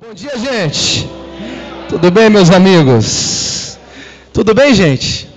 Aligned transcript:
Bom 0.00 0.14
dia, 0.14 0.32
gente. 0.38 1.06
Tudo 1.86 2.10
bem, 2.10 2.30
meus 2.30 2.50
amigos? 2.50 3.78
Tudo 4.32 4.54
bem, 4.54 4.72
gente? 4.72 5.28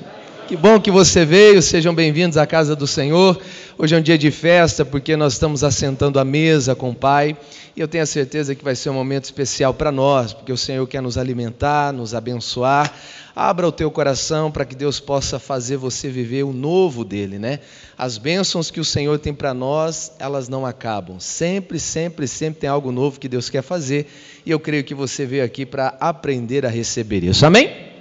Que 0.48 0.58
bom 0.58 0.78
que 0.78 0.92
você 0.92 1.24
veio. 1.24 1.62
Sejam 1.62 1.96
bem-vindos 1.96 2.38
à 2.38 2.46
casa 2.46 2.76
do 2.76 2.86
Senhor. 2.86 3.40
Hoje 3.78 3.96
é 3.96 3.98
um 3.98 4.02
dia 4.02 4.18
de 4.18 4.30
festa 4.30 4.84
porque 4.84 5.16
nós 5.16 5.34
estamos 5.34 5.64
assentando 5.64 6.20
à 6.20 6.26
mesa 6.26 6.76
com 6.76 6.90
o 6.90 6.96
Pai. 6.96 7.38
E 7.76 7.80
eu 7.80 7.88
tenho 7.88 8.04
a 8.04 8.08
certeza 8.08 8.54
que 8.54 8.64
vai 8.64 8.76
ser 8.76 8.90
um 8.90 8.94
momento 8.94 9.24
especial 9.24 9.74
para 9.74 9.90
nós, 9.90 10.34
porque 10.34 10.52
o 10.52 10.58
Senhor 10.58 10.86
quer 10.86 11.02
nos 11.02 11.18
alimentar, 11.18 11.94
nos 11.94 12.14
abençoar. 12.14 12.94
Abra 13.34 13.68
o 13.68 13.72
teu 13.72 13.90
coração 13.90 14.52
para 14.52 14.66
que 14.66 14.76
Deus 14.76 15.00
possa 15.00 15.40
fazer 15.40 15.78
você 15.78 16.10
viver 16.10 16.44
o 16.44 16.52
novo 16.52 17.06
dele, 17.06 17.40
né? 17.40 17.62
As 17.98 18.18
bênçãos 18.18 18.70
que 18.70 18.82
o 18.82 18.86
Senhor 18.86 19.18
tem 19.20 19.34
para 19.34 19.54
nós, 19.54 20.12
elas 20.20 20.50
não 20.50 20.66
acabam. 20.66 21.20
Sempre, 21.20 21.80
sempre, 21.80 22.28
sempre 22.28 22.60
tem 22.60 22.70
algo 22.70 22.92
novo 22.92 23.18
que 23.18 23.30
Deus 23.30 23.50
quer 23.50 23.64
fazer. 23.64 24.08
E 24.46 24.52
eu 24.52 24.60
creio 24.60 24.84
que 24.84 24.94
você 24.94 25.26
veio 25.26 25.46
aqui 25.46 25.66
para 25.66 25.96
aprender 26.02 26.66
a 26.66 26.70
receber 26.70 27.24
isso. 27.24 27.46
Amém? 27.46 27.93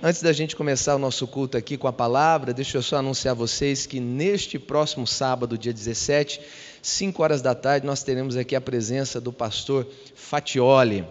Antes 0.00 0.22
da 0.22 0.32
gente 0.32 0.54
começar 0.54 0.94
o 0.94 0.98
nosso 0.98 1.26
culto 1.26 1.56
aqui 1.56 1.76
com 1.76 1.88
a 1.88 1.92
palavra, 1.92 2.54
deixa 2.54 2.78
eu 2.78 2.82
só 2.82 2.98
anunciar 2.98 3.32
a 3.32 3.34
vocês 3.34 3.84
que 3.84 3.98
neste 3.98 4.56
próximo 4.56 5.04
sábado, 5.08 5.58
dia 5.58 5.72
17, 5.72 6.40
5 6.80 7.20
horas 7.20 7.42
da 7.42 7.52
tarde, 7.52 7.84
nós 7.84 8.04
teremos 8.04 8.36
aqui 8.36 8.54
a 8.54 8.60
presença 8.60 9.20
do 9.20 9.32
pastor 9.32 9.88
Fatioli. 10.14 11.04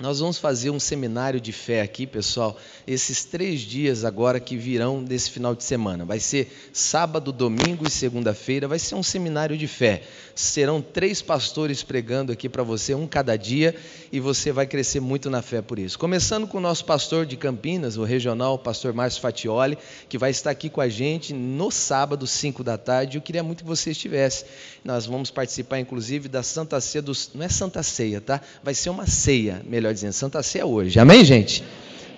Nós 0.00 0.20
vamos 0.20 0.38
fazer 0.38 0.70
um 0.70 0.78
seminário 0.78 1.40
de 1.40 1.50
fé 1.50 1.82
aqui, 1.82 2.06
pessoal, 2.06 2.56
esses 2.86 3.24
três 3.24 3.62
dias 3.62 4.04
agora 4.04 4.38
que 4.38 4.56
virão 4.56 5.02
desse 5.02 5.28
final 5.28 5.56
de 5.56 5.64
semana. 5.64 6.04
Vai 6.04 6.20
ser 6.20 6.56
sábado, 6.72 7.32
domingo 7.32 7.84
e 7.84 7.90
segunda-feira, 7.90 8.68
vai 8.68 8.78
ser 8.78 8.94
um 8.94 9.02
seminário 9.02 9.58
de 9.58 9.66
fé. 9.66 10.04
Serão 10.36 10.80
três 10.80 11.20
pastores 11.20 11.82
pregando 11.82 12.30
aqui 12.30 12.48
para 12.48 12.62
você, 12.62 12.94
um 12.94 13.08
cada 13.08 13.36
dia, 13.36 13.74
e 14.12 14.20
você 14.20 14.52
vai 14.52 14.68
crescer 14.68 15.00
muito 15.00 15.28
na 15.28 15.42
fé 15.42 15.60
por 15.60 15.80
isso. 15.80 15.98
Começando 15.98 16.46
com 16.46 16.58
o 16.58 16.60
nosso 16.60 16.84
pastor 16.84 17.26
de 17.26 17.36
Campinas, 17.36 17.96
o 17.96 18.04
regional, 18.04 18.54
o 18.54 18.58
pastor 18.58 18.92
Márcio 18.92 19.20
Fatioli, 19.20 19.76
que 20.08 20.16
vai 20.16 20.30
estar 20.30 20.50
aqui 20.50 20.70
com 20.70 20.80
a 20.80 20.88
gente 20.88 21.34
no 21.34 21.72
sábado, 21.72 22.24
5 22.24 22.62
da 22.62 22.78
tarde. 22.78 23.18
Eu 23.18 23.22
queria 23.22 23.42
muito 23.42 23.64
que 23.64 23.68
você 23.68 23.90
estivesse. 23.90 24.44
Nós 24.88 25.04
vamos 25.04 25.30
participar, 25.30 25.78
inclusive, 25.78 26.28
da 26.28 26.42
Santa 26.42 26.80
Ceia 26.80 27.02
dos. 27.02 27.28
Não 27.34 27.44
é 27.44 27.48
Santa 27.50 27.82
Ceia, 27.82 28.22
tá? 28.22 28.40
Vai 28.64 28.72
ser 28.72 28.88
uma 28.88 29.06
ceia, 29.06 29.60
melhor 29.66 29.92
dizendo, 29.92 30.14
Santa 30.14 30.42
Ceia 30.42 30.64
hoje. 30.64 30.98
Amém, 30.98 31.22
gente? 31.22 31.62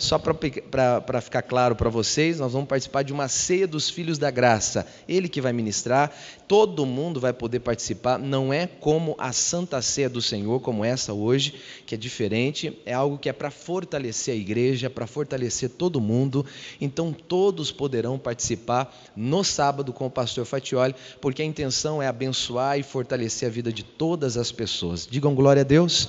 Só 0.00 0.18
para 0.18 1.20
ficar 1.20 1.42
claro 1.42 1.76
para 1.76 1.90
vocês, 1.90 2.38
nós 2.38 2.52
vamos 2.52 2.68
participar 2.68 3.02
de 3.02 3.12
uma 3.12 3.28
ceia 3.28 3.66
dos 3.66 3.88
filhos 3.88 4.18
da 4.18 4.30
graça. 4.30 4.86
Ele 5.08 5.28
que 5.28 5.40
vai 5.40 5.52
ministrar, 5.52 6.10
todo 6.48 6.86
mundo 6.86 7.20
vai 7.20 7.32
poder 7.32 7.60
participar. 7.60 8.18
Não 8.18 8.52
é 8.52 8.66
como 8.66 9.14
a 9.18 9.32
Santa 9.32 9.80
Ceia 9.82 10.08
do 10.08 10.22
Senhor, 10.22 10.60
como 10.60 10.84
essa 10.84 11.12
hoje, 11.12 11.54
que 11.86 11.94
é 11.94 11.98
diferente. 11.98 12.78
É 12.84 12.94
algo 12.94 13.18
que 13.18 13.28
é 13.28 13.32
para 13.32 13.50
fortalecer 13.50 14.34
a 14.34 14.36
igreja, 14.36 14.88
para 14.88 15.06
fortalecer 15.06 15.70
todo 15.70 16.00
mundo. 16.00 16.44
Então 16.80 17.12
todos 17.12 17.70
poderão 17.70 18.18
participar 18.18 18.94
no 19.14 19.44
sábado 19.44 19.92
com 19.92 20.06
o 20.06 20.10
pastor 20.10 20.44
Fatioli, 20.44 20.94
porque 21.20 21.42
a 21.42 21.44
intenção 21.44 22.02
é 22.02 22.06
abençoar 22.06 22.78
e 22.78 22.82
fortalecer 22.82 23.48
a 23.48 23.52
vida 23.52 23.72
de 23.72 23.82
todas 23.82 24.36
as 24.36 24.50
pessoas. 24.50 25.06
Digam 25.06 25.34
glória 25.34 25.60
a 25.60 25.64
Deus. 25.64 26.08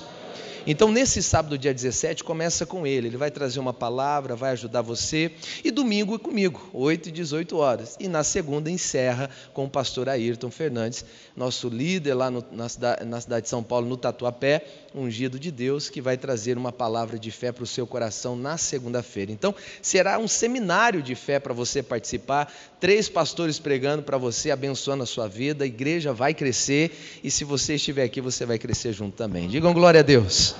Então, 0.66 0.92
nesse 0.92 1.22
sábado, 1.22 1.58
dia 1.58 1.74
17, 1.74 2.22
começa 2.22 2.64
com 2.64 2.86
ele. 2.86 3.08
Ele 3.08 3.16
vai 3.16 3.30
trazer 3.30 3.58
uma 3.58 3.72
palavra, 3.72 4.36
vai 4.36 4.52
ajudar 4.52 4.80
você. 4.80 5.32
E 5.64 5.70
domingo 5.70 6.14
é 6.14 6.18
comigo, 6.18 6.70
8 6.72 7.08
e 7.08 7.12
18 7.12 7.56
horas. 7.56 7.96
E 7.98 8.06
na 8.06 8.22
segunda, 8.22 8.70
encerra 8.70 9.28
com 9.52 9.64
o 9.64 9.70
pastor 9.70 10.08
Ayrton 10.08 10.50
Fernandes, 10.50 11.04
nosso 11.36 11.68
líder 11.68 12.14
lá 12.14 12.30
no, 12.30 12.44
na, 12.52 12.68
cidade, 12.68 13.04
na 13.04 13.20
cidade 13.20 13.42
de 13.44 13.48
São 13.48 13.62
Paulo, 13.62 13.88
no 13.88 13.96
Tatuapé, 13.96 14.64
ungido 14.94 15.38
de 15.38 15.50
Deus, 15.50 15.88
que 15.90 16.00
vai 16.00 16.16
trazer 16.16 16.56
uma 16.56 16.70
palavra 16.70 17.18
de 17.18 17.30
fé 17.30 17.50
para 17.50 17.64
o 17.64 17.66
seu 17.66 17.86
coração 17.86 18.36
na 18.36 18.56
segunda-feira. 18.56 19.32
Então, 19.32 19.54
será 19.80 20.18
um 20.18 20.28
seminário 20.28 21.02
de 21.02 21.14
fé 21.14 21.40
para 21.40 21.52
você 21.52 21.82
participar. 21.82 22.52
Três 22.78 23.08
pastores 23.08 23.58
pregando 23.58 24.02
para 24.02 24.18
você, 24.18 24.50
abençoando 24.50 25.02
a 25.02 25.06
sua 25.06 25.26
vida. 25.26 25.64
A 25.64 25.66
igreja 25.66 26.12
vai 26.12 26.34
crescer. 26.34 26.92
E 27.24 27.30
se 27.30 27.42
você 27.42 27.74
estiver 27.74 28.04
aqui, 28.04 28.20
você 28.20 28.46
vai 28.46 28.58
crescer 28.58 28.92
junto 28.92 29.16
também. 29.16 29.48
Digam 29.48 29.72
glória 29.72 30.00
a 30.00 30.02
Deus. 30.02 30.51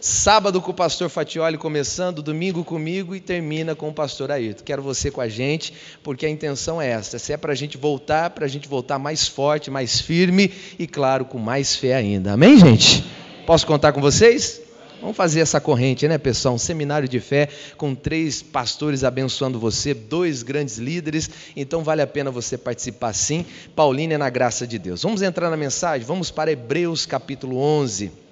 Sábado 0.00 0.60
com 0.62 0.70
o 0.70 0.74
pastor 0.74 1.08
Fatioli 1.08 1.58
começando, 1.58 2.22
domingo 2.22 2.62
comigo 2.62 3.16
e 3.16 3.20
termina 3.20 3.74
com 3.74 3.88
o 3.88 3.92
pastor 3.92 4.30
Ayrton. 4.30 4.62
Quero 4.64 4.80
você 4.80 5.10
com 5.10 5.20
a 5.20 5.28
gente, 5.28 5.72
porque 6.04 6.24
a 6.24 6.30
intenção 6.30 6.80
é 6.80 6.88
essa. 6.88 7.18
Se 7.18 7.32
é 7.32 7.36
para 7.36 7.52
a 7.52 7.56
gente 7.56 7.76
voltar, 7.76 8.30
para 8.30 8.44
a 8.44 8.48
gente 8.48 8.68
voltar 8.68 8.96
mais 8.96 9.26
forte, 9.26 9.72
mais 9.72 10.00
firme 10.00 10.52
e, 10.78 10.86
claro, 10.86 11.24
com 11.24 11.38
mais 11.38 11.74
fé 11.74 11.96
ainda. 11.96 12.32
Amém, 12.34 12.56
gente? 12.58 13.04
Posso 13.44 13.66
contar 13.66 13.92
com 13.92 14.00
vocês? 14.00 14.60
Vamos 15.00 15.16
fazer 15.16 15.40
essa 15.40 15.60
corrente, 15.60 16.06
né, 16.06 16.16
pessoal? 16.16 16.54
Um 16.54 16.58
seminário 16.58 17.08
de 17.08 17.18
fé 17.18 17.48
com 17.76 17.92
três 17.92 18.40
pastores 18.40 19.02
abençoando 19.02 19.58
você, 19.58 19.94
dois 19.94 20.44
grandes 20.44 20.78
líderes. 20.78 21.28
Então 21.56 21.82
vale 21.82 22.02
a 22.02 22.06
pena 22.06 22.30
você 22.30 22.56
participar 22.56 23.12
sim. 23.12 23.44
Paulina 23.74 24.14
é 24.14 24.18
na 24.18 24.30
graça 24.30 24.64
de 24.64 24.78
Deus. 24.78 25.02
Vamos 25.02 25.22
entrar 25.22 25.50
na 25.50 25.56
mensagem? 25.56 26.06
Vamos 26.06 26.30
para 26.30 26.52
Hebreus 26.52 27.04
capítulo 27.04 27.58
11 27.58 28.27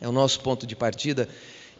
é 0.00 0.08
o 0.08 0.12
nosso 0.12 0.40
ponto 0.40 0.66
de 0.66 0.74
partida. 0.74 1.28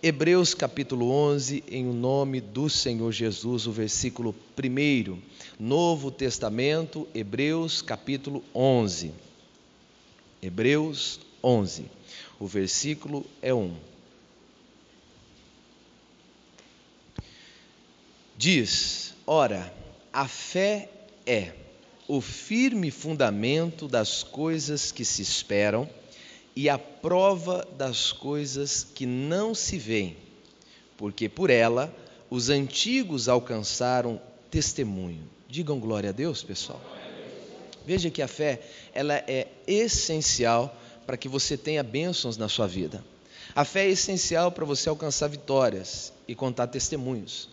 Hebreus 0.02 0.54
capítulo 0.54 1.10
11, 1.10 1.64
em 1.68 1.88
o 1.88 1.92
nome 1.92 2.40
do 2.40 2.68
Senhor 2.68 3.10
Jesus, 3.12 3.66
o 3.66 3.72
versículo 3.72 4.34
1. 4.58 5.18
Novo 5.58 6.10
Testamento, 6.10 7.08
Hebreus 7.14 7.80
capítulo 7.80 8.44
11. 8.54 9.12
Hebreus 10.42 11.20
11, 11.42 11.84
o 12.38 12.46
versículo 12.46 13.24
é 13.40 13.52
1. 13.54 13.74
Diz: 18.36 19.14
Ora, 19.26 19.72
a 20.12 20.26
fé 20.26 20.90
é 21.26 21.52
o 22.08 22.20
firme 22.20 22.90
fundamento 22.90 23.86
das 23.86 24.22
coisas 24.22 24.90
que 24.90 25.04
se 25.04 25.22
esperam 25.22 25.88
e 26.54 26.68
a 26.68 26.78
prova 26.78 27.66
das 27.76 28.12
coisas 28.12 28.84
que 28.94 29.06
não 29.06 29.54
se 29.54 29.78
veem, 29.78 30.16
porque 30.96 31.28
por 31.28 31.50
ela 31.50 31.94
os 32.28 32.48
antigos 32.48 33.28
alcançaram 33.28 34.20
testemunho. 34.50 35.22
Digam 35.48 35.80
glória 35.80 36.10
a 36.10 36.12
Deus, 36.12 36.42
pessoal. 36.42 36.80
Veja 37.84 38.10
que 38.10 38.22
a 38.22 38.28
fé, 38.28 38.60
ela 38.94 39.14
é 39.14 39.48
essencial 39.66 40.76
para 41.06 41.16
que 41.16 41.28
você 41.28 41.56
tenha 41.56 41.82
bênçãos 41.82 42.36
na 42.36 42.48
sua 42.48 42.66
vida. 42.66 43.04
A 43.54 43.64
fé 43.64 43.86
é 43.86 43.90
essencial 43.90 44.52
para 44.52 44.64
você 44.64 44.88
alcançar 44.88 45.28
vitórias 45.28 46.12
e 46.28 46.34
contar 46.34 46.68
testemunhos. 46.68 47.48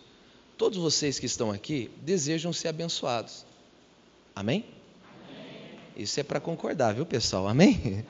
Todos 0.58 0.78
vocês 0.78 1.18
que 1.18 1.26
estão 1.26 1.52
aqui 1.52 1.90
desejam 2.02 2.54
ser 2.54 2.68
abençoados. 2.68 3.46
Amém? 4.36 4.66
Amém. 5.28 5.80
Isso 5.96 6.20
é 6.20 6.24
para 6.24 6.40
concordar, 6.40 6.94
viu, 6.94 7.06
pessoal? 7.06 7.48
Amém? 7.48 8.06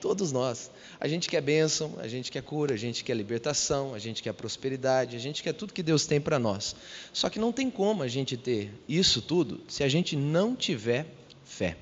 Todos 0.00 0.32
nós. 0.32 0.70
A 0.98 1.06
gente 1.06 1.28
quer 1.28 1.40
bênção, 1.40 1.94
a 1.98 2.08
gente 2.08 2.30
quer 2.30 2.42
cura, 2.42 2.74
a 2.74 2.76
gente 2.76 3.04
quer 3.04 3.14
libertação, 3.14 3.94
a 3.94 3.98
gente 3.98 4.22
quer 4.22 4.32
prosperidade, 4.32 5.16
a 5.16 5.18
gente 5.18 5.42
quer 5.42 5.52
tudo 5.52 5.72
que 5.72 5.82
Deus 5.82 6.06
tem 6.06 6.20
para 6.20 6.38
nós. 6.38 6.74
Só 7.12 7.28
que 7.28 7.38
não 7.38 7.52
tem 7.52 7.70
como 7.70 8.02
a 8.02 8.08
gente 8.08 8.36
ter 8.36 8.72
isso 8.88 9.20
tudo 9.20 9.60
se 9.68 9.84
a 9.84 9.88
gente 9.88 10.16
não 10.16 10.56
tiver 10.56 11.06
fé. 11.44 11.76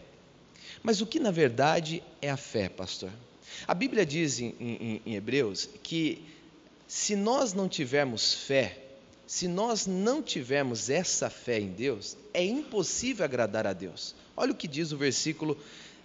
Mas 0.82 1.00
o 1.00 1.06
que 1.06 1.20
na 1.20 1.30
verdade 1.30 2.02
é 2.20 2.30
a 2.30 2.36
fé, 2.36 2.68
pastor? 2.68 3.10
A 3.66 3.74
Bíblia 3.74 4.04
diz 4.04 4.40
em, 4.40 4.54
em, 4.60 5.02
em 5.04 5.14
Hebreus 5.14 5.68
que 5.82 6.24
se 6.86 7.14
nós 7.14 7.52
não 7.52 7.68
tivermos 7.68 8.32
fé, 8.32 8.78
se 9.26 9.46
nós 9.46 9.86
não 9.86 10.22
tivermos 10.22 10.88
essa 10.88 11.28
fé 11.28 11.60
em 11.60 11.68
Deus, 11.68 12.16
é 12.32 12.42
impossível 12.44 13.24
agradar 13.24 13.66
a 13.66 13.72
Deus. 13.72 14.14
Olha 14.34 14.52
o 14.52 14.54
que 14.54 14.66
diz 14.66 14.90
o 14.90 14.96
versículo 14.96 15.58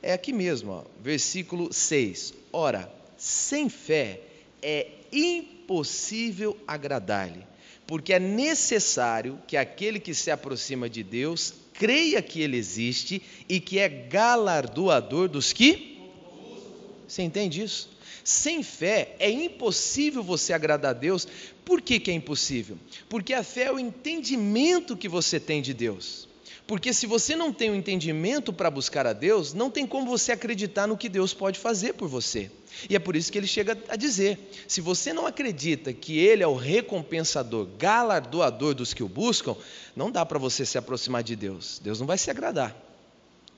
é 0.04 0.12
aqui 0.14 0.34
mesmo, 0.34 0.72
ó, 0.72 0.84
versículo 1.02 1.72
6. 1.74 2.34
Ora, 2.52 2.94
sem 3.18 3.70
fé 3.70 4.20
é 4.62 4.88
impossível 5.12 6.58
agradar-lhe, 6.68 7.46
porque 7.88 8.14
é 8.14 8.20
necessário 8.20 9.40
que 9.48 9.56
aquele 9.56 10.00
que 10.00 10.14
se 10.14 10.30
aproxima 10.30 10.90
de 10.90 11.04
Deus 11.04 11.54
creia 11.74 12.22
que 12.22 12.42
ele 12.42 12.58
existe 12.58 13.22
e 13.48 13.60
que 13.60 13.80
é 13.80 13.88
galardoador 13.88 15.30
dos 15.30 15.54
que. 15.54 15.98
Você 17.08 17.22
entende 17.22 17.64
isso? 17.64 17.90
Sem 18.24 18.62
fé 18.62 19.16
é 19.20 19.30
impossível 19.30 20.22
você 20.22 20.54
agradar 20.54 20.92
a 20.92 20.98
Deus. 20.98 21.28
Por 21.64 21.82
que, 21.82 22.00
que 22.00 22.12
é 22.12 22.14
impossível? 22.14 22.78
Porque 23.08 23.34
a 23.34 23.44
fé 23.44 23.64
é 23.64 23.72
o 23.72 23.80
entendimento 23.80 24.98
que 24.98 25.08
você 25.08 25.40
tem 25.40 25.62
de 25.62 25.74
Deus. 25.74 26.28
Porque 26.66 26.94
se 26.94 27.06
você 27.06 27.36
não 27.36 27.52
tem 27.52 27.70
o 27.70 27.74
um 27.74 27.76
entendimento 27.76 28.54
para 28.54 28.72
buscar 28.72 29.06
a 29.06 29.12
Deus, 29.12 29.54
não 29.54 29.70
tem 29.70 29.86
como 29.86 30.10
você 30.10 30.32
acreditar 30.32 30.88
no 30.88 30.98
que 30.98 31.10
Deus 31.10 31.34
pode 31.34 31.60
fazer 31.60 31.94
por 31.94 32.08
você. 32.08 32.50
E 32.90 32.96
é 32.96 33.00
por 33.00 33.16
isso 33.16 33.32
que 33.32 33.38
ele 33.38 33.48
chega 33.48 33.78
a 33.90 33.96
dizer: 33.98 34.40
se 34.68 34.80
você 34.80 35.12
não 35.12 35.28
acredita 35.28 35.92
que 35.92 36.18
Ele 36.18 36.42
é 36.42 36.48
o 36.48 36.56
recompensador, 36.56 37.68
galardoador 37.78 38.74
dos 38.74 38.94
que 38.94 39.04
o 39.04 39.10
buscam, 39.10 39.56
não 39.96 40.10
dá 40.10 40.26
para 40.26 40.40
você 40.40 40.66
se 40.66 40.78
aproximar 40.78 41.22
de 41.22 41.36
Deus. 41.36 41.80
Deus 41.84 42.00
não 42.00 42.08
vai 42.08 42.18
se 42.18 42.32
agradar. 42.32 42.76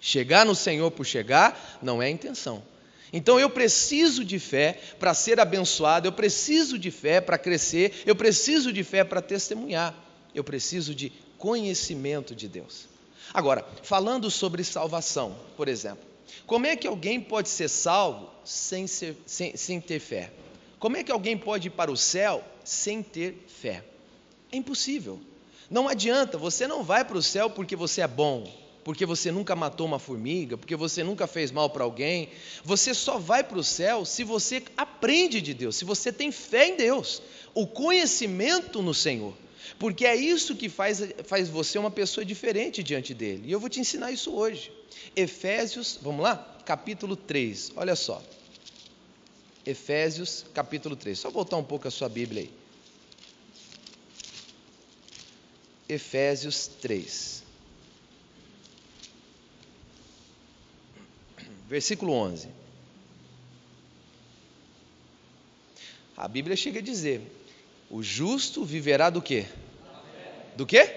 Chegar 0.01 0.45
no 0.45 0.55
Senhor 0.55 0.89
por 0.91 1.05
chegar 1.05 1.79
não 1.81 2.01
é 2.01 2.07
a 2.07 2.09
intenção. 2.09 2.63
Então 3.13 3.39
eu 3.39 3.49
preciso 3.49 4.25
de 4.25 4.39
fé 4.39 4.79
para 4.99 5.13
ser 5.13 5.39
abençoado, 5.39 6.07
eu 6.07 6.11
preciso 6.11 6.77
de 6.77 6.91
fé 6.91 7.21
para 7.21 7.37
crescer, 7.37 7.93
eu 8.05 8.15
preciso 8.15 8.73
de 8.73 8.83
fé 8.83 9.03
para 9.03 9.21
testemunhar, 9.21 9.95
eu 10.33 10.43
preciso 10.43 10.93
de 10.93 11.13
conhecimento 11.37 12.35
de 12.35 12.47
Deus. 12.47 12.94
Agora, 13.33 13.65
falando 13.83 14.29
sobre 14.29 14.63
salvação, 14.63 15.35
por 15.57 15.67
exemplo, 15.67 16.03
como 16.45 16.65
é 16.65 16.75
que 16.75 16.87
alguém 16.87 17.19
pode 17.19 17.49
ser 17.49 17.69
salvo 17.69 18.29
sem, 18.43 18.87
ser, 18.87 19.17
sem, 19.25 19.55
sem 19.57 19.81
ter 19.81 19.99
fé? 19.99 20.31
Como 20.79 20.97
é 20.97 21.03
que 21.03 21.11
alguém 21.11 21.37
pode 21.37 21.67
ir 21.67 21.71
para 21.71 21.91
o 21.91 21.97
céu 21.97 22.43
sem 22.63 23.01
ter 23.01 23.45
fé? 23.47 23.83
É 24.51 24.57
impossível. 24.57 25.19
Não 25.69 25.89
adianta, 25.89 26.37
você 26.37 26.67
não 26.67 26.83
vai 26.83 27.03
para 27.03 27.17
o 27.17 27.23
céu 27.23 27.49
porque 27.49 27.75
você 27.75 28.01
é 28.01 28.07
bom, 28.07 28.47
porque 28.83 29.05
você 29.05 29.31
nunca 29.31 29.55
matou 29.55 29.87
uma 29.87 29.97
formiga, 29.97 30.55
porque 30.57 30.75
você 30.75 31.03
nunca 31.03 31.25
fez 31.25 31.51
mal 31.51 31.71
para 31.71 31.83
alguém. 31.83 32.29
Você 32.63 32.93
só 32.93 33.17
vai 33.17 33.43
para 33.43 33.57
o 33.57 33.63
céu 33.63 34.05
se 34.05 34.23
você 34.23 34.61
aprende 34.77 35.41
de 35.41 35.55
Deus, 35.55 35.75
se 35.75 35.83
você 35.83 36.11
tem 36.11 36.31
fé 36.31 36.67
em 36.67 36.75
Deus, 36.75 37.21
o 37.55 37.65
conhecimento 37.65 38.83
no 38.83 38.93
Senhor. 38.93 39.33
Porque 39.77 40.05
é 40.05 40.15
isso 40.15 40.55
que 40.55 40.69
faz, 40.69 41.01
faz 41.25 41.49
você 41.49 41.77
uma 41.77 41.91
pessoa 41.91 42.23
diferente 42.23 42.83
diante 42.83 43.13
dele. 43.13 43.43
E 43.45 43.51
eu 43.51 43.59
vou 43.59 43.69
te 43.69 43.79
ensinar 43.79 44.11
isso 44.11 44.33
hoje. 44.33 44.71
Efésios, 45.15 45.99
vamos 46.01 46.23
lá? 46.23 46.37
Capítulo 46.65 47.15
3, 47.15 47.73
olha 47.75 47.95
só. 47.95 48.21
Efésios, 49.65 50.45
capítulo 50.53 50.95
3. 50.95 51.17
Só 51.17 51.29
voltar 51.29 51.57
um 51.57 51.63
pouco 51.63 51.87
a 51.87 51.91
sua 51.91 52.09
Bíblia 52.09 52.43
aí. 52.43 52.51
Efésios 55.87 56.67
3. 56.81 57.45
versículo 61.67 62.13
11. 62.13 62.47
A 66.15 66.27
Bíblia 66.27 66.55
chega 66.55 66.79
a 66.79 66.83
dizer: 66.83 67.21
o 67.89 68.01
justo 68.01 68.63
viverá 68.63 69.09
do 69.09 69.21
quê? 69.21 69.45
Do 70.55 70.65
quê? 70.65 70.89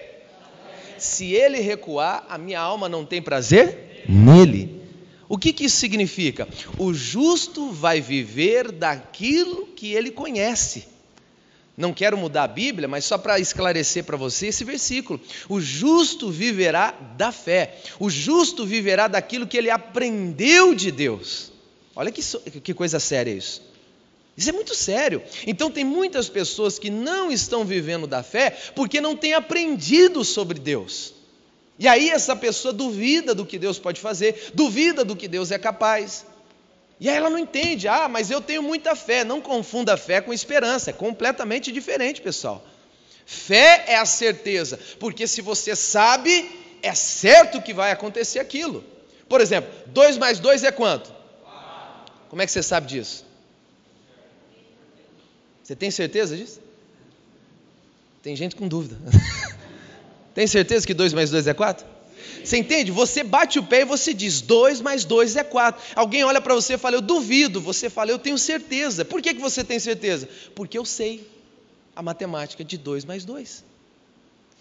Se 0.97 1.33
ele 1.33 1.59
recuar, 1.59 2.25
a 2.29 2.37
minha 2.37 2.59
alma 2.59 2.89
não 2.89 3.05
tem 3.05 3.21
prazer 3.21 4.03
nele. 4.07 4.79
O 5.27 5.37
que, 5.37 5.53
que 5.53 5.65
isso 5.65 5.77
significa? 5.77 6.47
O 6.77 6.93
justo 6.93 7.71
vai 7.71 8.01
viver 8.01 8.71
daquilo 8.71 9.67
que 9.67 9.93
ele 9.93 10.11
conhece. 10.11 10.87
Não 11.77 11.93
quero 11.93 12.17
mudar 12.17 12.43
a 12.43 12.47
Bíblia, 12.47 12.89
mas 12.89 13.05
só 13.05 13.17
para 13.17 13.39
esclarecer 13.39 14.03
para 14.03 14.17
você 14.17 14.47
esse 14.47 14.65
versículo. 14.65 15.21
O 15.47 15.61
justo 15.61 16.29
viverá 16.29 16.91
da 17.15 17.31
fé. 17.31 17.77
O 17.99 18.09
justo 18.09 18.65
viverá 18.65 19.07
daquilo 19.07 19.47
que 19.47 19.57
ele 19.57 19.69
aprendeu 19.69 20.75
de 20.75 20.91
Deus. 20.91 21.53
Olha 21.95 22.11
que, 22.11 22.21
que 22.59 22.73
coisa 22.73 22.99
séria 22.99 23.31
isso. 23.31 23.68
Isso 24.39 24.51
é 24.51 24.53
muito 24.53 24.73
sério. 24.73 25.21
Então, 25.45 25.69
tem 25.69 25.83
muitas 25.83 26.29
pessoas 26.29 26.79
que 26.79 26.89
não 26.89 27.29
estão 27.29 27.65
vivendo 27.65 28.07
da 28.07 28.23
fé 28.23 28.55
porque 28.73 29.01
não 29.01 29.13
têm 29.13 29.33
aprendido 29.33 30.23
sobre 30.23 30.57
Deus. 30.57 31.13
E 31.77 31.89
aí, 31.89 32.09
essa 32.09 32.37
pessoa 32.37 32.73
duvida 32.73 33.35
do 33.35 33.45
que 33.45 33.59
Deus 33.59 33.77
pode 33.77 33.99
fazer, 33.99 34.51
duvida 34.53 35.03
do 35.03 35.13
que 35.13 35.27
Deus 35.27 35.51
é 35.51 35.59
capaz. 35.59 36.25
E 37.01 37.09
aí 37.09 37.17
ela 37.17 37.29
não 37.29 37.37
entende, 37.37 37.85
ah, 37.89 38.07
mas 38.07 38.31
eu 38.31 38.39
tenho 38.39 38.63
muita 38.63 38.95
fé. 38.95 39.25
Não 39.25 39.41
confunda 39.41 39.97
fé 39.97 40.21
com 40.21 40.31
esperança, 40.31 40.89
é 40.89 40.93
completamente 40.93 41.69
diferente, 41.69 42.21
pessoal. 42.21 42.65
Fé 43.25 43.83
é 43.87 43.97
a 43.97 44.05
certeza, 44.05 44.79
porque 44.99 45.27
se 45.27 45.41
você 45.41 45.75
sabe, 45.75 46.49
é 46.81 46.95
certo 46.95 47.61
que 47.61 47.73
vai 47.73 47.91
acontecer 47.91 48.39
aquilo. 48.39 48.85
Por 49.27 49.41
exemplo, 49.41 49.69
2 49.87 50.17
mais 50.17 50.39
2 50.39 50.63
é 50.63 50.71
quanto? 50.71 51.13
Como 52.29 52.41
é 52.41 52.45
que 52.45 52.51
você 52.53 52.63
sabe 52.63 52.87
disso? 52.87 53.28
Você 55.69 55.75
tem 55.75 55.91
certeza 55.91 56.35
disso? 56.35 56.59
Tem 58.23 58.35
gente 58.35 58.55
com 58.55 58.67
dúvida. 58.67 58.97
tem 60.33 60.47
certeza 60.47 60.87
que 60.87 60.95
2 60.95 61.13
mais 61.13 61.29
2 61.29 61.45
é 61.45 61.53
4? 61.53 61.85
Você 62.43 62.57
entende? 62.57 62.89
Você 62.89 63.23
bate 63.23 63.59
o 63.59 63.63
pé 63.63 63.81
e 63.81 63.85
você 63.85 64.11
diz: 64.11 64.41
2 64.41 64.81
mais 64.81 65.05
2 65.05 65.35
é 65.35 65.43
4. 65.43 65.79
Alguém 65.95 66.23
olha 66.23 66.41
para 66.41 66.55
você 66.55 66.73
e 66.73 66.77
fala: 66.79 66.95
Eu 66.95 67.01
duvido. 67.01 67.61
Você 67.61 67.87
fala: 67.87 68.09
Eu 68.09 68.17
tenho 68.17 68.35
certeza. 68.35 69.05
Por 69.05 69.21
que, 69.21 69.31
que 69.31 69.39
você 69.39 69.63
tem 69.63 69.77
certeza? 69.77 70.27
Porque 70.55 70.75
eu 70.75 70.83
sei 70.83 71.29
a 71.95 72.01
matemática 72.01 72.63
de 72.63 72.75
2 72.75 73.05
mais 73.05 73.23
2. 73.23 73.63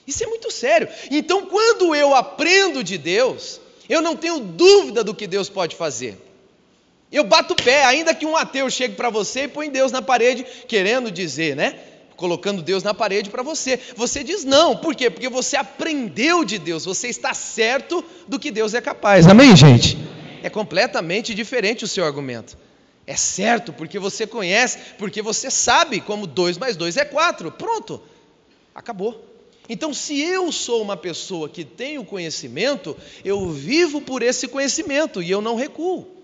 Isso 0.06 0.22
é 0.22 0.26
muito 0.26 0.50
sério. 0.50 0.90
Então, 1.10 1.46
quando 1.46 1.94
eu 1.94 2.14
aprendo 2.14 2.84
de 2.84 2.98
Deus, 2.98 3.62
eu 3.88 4.02
não 4.02 4.14
tenho 4.14 4.40
dúvida 4.40 5.02
do 5.02 5.14
que 5.14 5.26
Deus 5.26 5.48
pode 5.48 5.74
fazer. 5.74 6.27
Eu 7.10 7.24
bato 7.24 7.54
o 7.54 7.56
pé, 7.56 7.84
ainda 7.84 8.14
que 8.14 8.26
um 8.26 8.36
ateu 8.36 8.68
chegue 8.70 8.94
para 8.94 9.10
você 9.10 9.44
e 9.44 9.48
põe 9.48 9.70
Deus 9.70 9.90
na 9.90 10.02
parede, 10.02 10.44
querendo 10.66 11.10
dizer, 11.10 11.56
né? 11.56 11.74
colocando 12.18 12.60
Deus 12.62 12.82
na 12.82 12.92
parede 12.92 13.30
para 13.30 13.44
você. 13.44 13.78
Você 13.94 14.24
diz 14.24 14.44
não, 14.44 14.76
por 14.76 14.94
quê? 14.94 15.08
Porque 15.08 15.28
você 15.28 15.56
aprendeu 15.56 16.44
de 16.44 16.58
Deus, 16.58 16.84
você 16.84 17.06
está 17.06 17.32
certo 17.32 18.04
do 18.26 18.40
que 18.40 18.50
Deus 18.50 18.74
é 18.74 18.80
capaz. 18.80 19.26
Amém, 19.28 19.54
gente? 19.54 19.96
É 20.42 20.50
completamente 20.50 21.32
diferente 21.32 21.84
o 21.84 21.88
seu 21.88 22.04
argumento. 22.04 22.58
É 23.06 23.14
certo, 23.16 23.72
porque 23.72 24.00
você 24.00 24.26
conhece, 24.26 24.78
porque 24.98 25.22
você 25.22 25.48
sabe 25.48 26.00
como 26.00 26.26
2 26.26 26.58
mais 26.58 26.76
2 26.76 26.96
é 26.96 27.04
4. 27.04 27.52
Pronto, 27.52 28.02
acabou. 28.74 29.24
Então, 29.68 29.94
se 29.94 30.20
eu 30.20 30.50
sou 30.50 30.82
uma 30.82 30.96
pessoa 30.96 31.48
que 31.48 31.64
tem 31.64 31.98
o 31.98 32.04
conhecimento, 32.04 32.96
eu 33.24 33.48
vivo 33.48 34.00
por 34.00 34.22
esse 34.22 34.48
conhecimento 34.48 35.22
e 35.22 35.30
eu 35.30 35.40
não 35.40 35.54
recuo. 35.54 36.17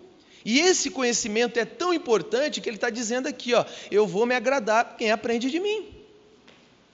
E 0.44 0.60
esse 0.60 0.90
conhecimento 0.90 1.58
é 1.58 1.64
tão 1.64 1.94
importante 1.94 2.60
que 2.60 2.68
ele 2.68 2.76
está 2.76 2.90
dizendo 2.90 3.26
aqui: 3.26 3.54
ó, 3.54 3.64
eu 3.90 4.06
vou 4.06 4.26
me 4.26 4.34
agradar 4.34 4.96
quem 4.98 5.10
aprende 5.10 5.50
de 5.50 5.58
mim. 5.58 5.88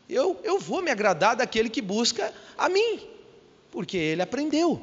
Eu, 0.08 0.40
eu 0.44 0.58
vou 0.58 0.80
me 0.82 0.90
agradar 0.90 1.36
daquele 1.36 1.68
que 1.68 1.82
busca 1.82 2.32
a 2.56 2.68
mim, 2.68 3.00
porque 3.70 3.96
ele 3.96 4.22
aprendeu. 4.22 4.80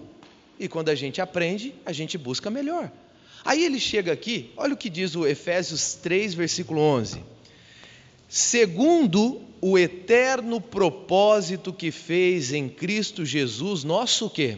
E 0.59 0.67
quando 0.67 0.89
a 0.89 0.95
gente 0.95 1.21
aprende, 1.21 1.73
a 1.85 1.93
gente 1.93 2.17
busca 2.17 2.49
melhor. 2.49 2.91
Aí 3.45 3.63
ele 3.63 3.79
chega 3.79 4.11
aqui, 4.11 4.51
olha 4.57 4.73
o 4.73 4.77
que 4.77 4.89
diz 4.89 5.15
o 5.15 5.25
Efésios 5.25 5.93
3, 5.95 6.33
versículo 6.33 6.81
11. 6.81 7.23
Segundo 8.27 9.41
o 9.61 9.77
eterno 9.77 10.59
propósito 10.59 11.71
que 11.71 11.91
fez 11.91 12.51
em 12.51 12.67
Cristo 12.67 13.25
Jesus, 13.25 13.83
nosso 13.83 14.29
quê? 14.29 14.57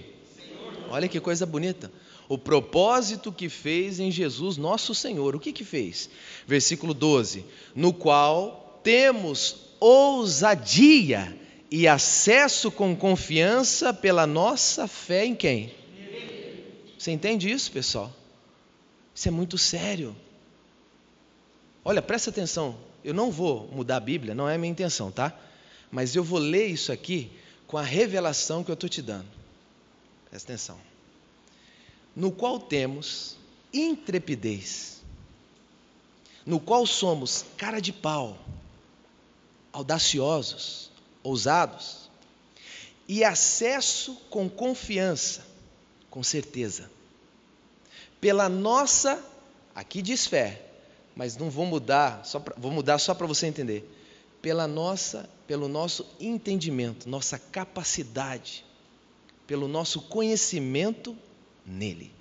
Olha 0.90 1.08
que 1.08 1.20
coisa 1.20 1.46
bonita 1.46 1.92
o 2.30 2.38
propósito 2.38 3.32
que 3.32 3.50
fez 3.50 4.00
em 4.00 4.12
Jesus 4.12 4.56
nosso 4.56 4.94
Senhor. 4.94 5.36
O 5.36 5.40
que 5.40 5.52
que 5.52 5.66
fez? 5.66 6.10
Versículo 6.46 6.94
12: 6.94 7.44
No 7.76 7.92
qual 7.92 8.80
temos 8.84 9.56
ousadia 9.80 11.36
e 11.72 11.88
acesso 11.88 12.72
com 12.72 12.96
confiança 12.96 13.92
pela 13.92 14.28
nossa 14.28 14.88
fé 14.88 15.26
em 15.26 15.36
quem? 15.36 15.74
Você 16.98 17.12
entende 17.12 17.50
isso, 17.50 17.72
pessoal? 17.72 18.14
Isso 19.14 19.28
é 19.28 19.32
muito 19.32 19.58
sério. 19.58 20.16
Olha, 21.84 22.02
presta 22.02 22.30
atenção. 22.30 22.78
Eu 23.04 23.14
não 23.14 23.32
vou 23.32 23.68
mudar 23.74 23.98
a 23.98 24.02
Bíblia, 24.02 24.36
não 24.36 24.48
é 24.48 24.56
a 24.56 24.58
minha 24.58 24.72
intenção, 24.72 25.10
tá? 25.10 25.34
Mas 25.90 26.16
eu 26.16 26.24
vou 26.24 26.38
ler 26.38 26.68
isso 26.68 26.92
aqui 26.92 27.32
com 27.66 27.78
a 27.78 27.82
revelação 27.82 28.64
que 28.64 28.70
eu 28.70 28.74
estou 28.74 28.90
te 28.90 29.02
dando. 29.02 29.28
Presta 30.30 30.52
atenção 30.52 30.90
no 32.20 32.34
qual 32.34 32.60
temos 32.60 33.38
intrepidez, 33.72 35.02
no 36.46 36.60
qual 36.60 36.86
somos 36.86 37.46
cara 37.56 37.80
de 37.80 37.94
pau, 37.94 38.38
audaciosos, 39.72 40.92
ousados, 41.24 42.10
e 43.08 43.24
acesso 43.24 44.16
com 44.30 44.50
confiança, 44.50 45.46
com 46.10 46.22
certeza, 46.22 46.92
pela 48.20 48.50
nossa, 48.50 49.24
aqui 49.74 50.02
diz 50.02 50.28
fé, 50.28 50.62
mas 51.16 51.38
não 51.38 51.50
vou 51.50 51.66
mudar, 51.66 52.26
só 52.26 52.38
pra, 52.38 52.54
vou 52.58 52.70
mudar 52.70 53.00
só 53.00 53.16
para 53.16 53.28
você 53.28 53.48
entender, 53.48 53.90
pela 54.42 54.68
nossa, 54.68 55.30
pelo 55.48 55.70
nosso 55.70 56.06
entendimento, 56.20 57.08
nossa 57.08 57.40
capacidade, 57.40 58.66
pelo 59.48 59.70
nosso 59.70 60.02
conhecimento 60.02 61.16
nele. 61.70 62.12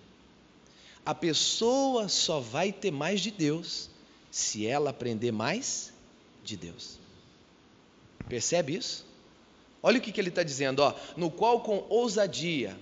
A 1.04 1.14
pessoa 1.14 2.08
só 2.08 2.38
vai 2.38 2.70
ter 2.70 2.90
mais 2.90 3.20
de 3.20 3.30
Deus 3.30 3.88
se 4.30 4.66
ela 4.66 4.90
aprender 4.90 5.32
mais 5.32 5.92
de 6.44 6.56
Deus. 6.56 6.98
Percebe 8.28 8.76
isso? 8.76 9.06
Olha 9.82 9.98
o 9.98 10.02
que, 10.02 10.12
que 10.12 10.20
ele 10.20 10.28
está 10.28 10.42
dizendo, 10.42 10.80
ó, 10.80 10.94
no 11.16 11.30
qual 11.30 11.62
com 11.62 11.86
ousadia, 11.88 12.78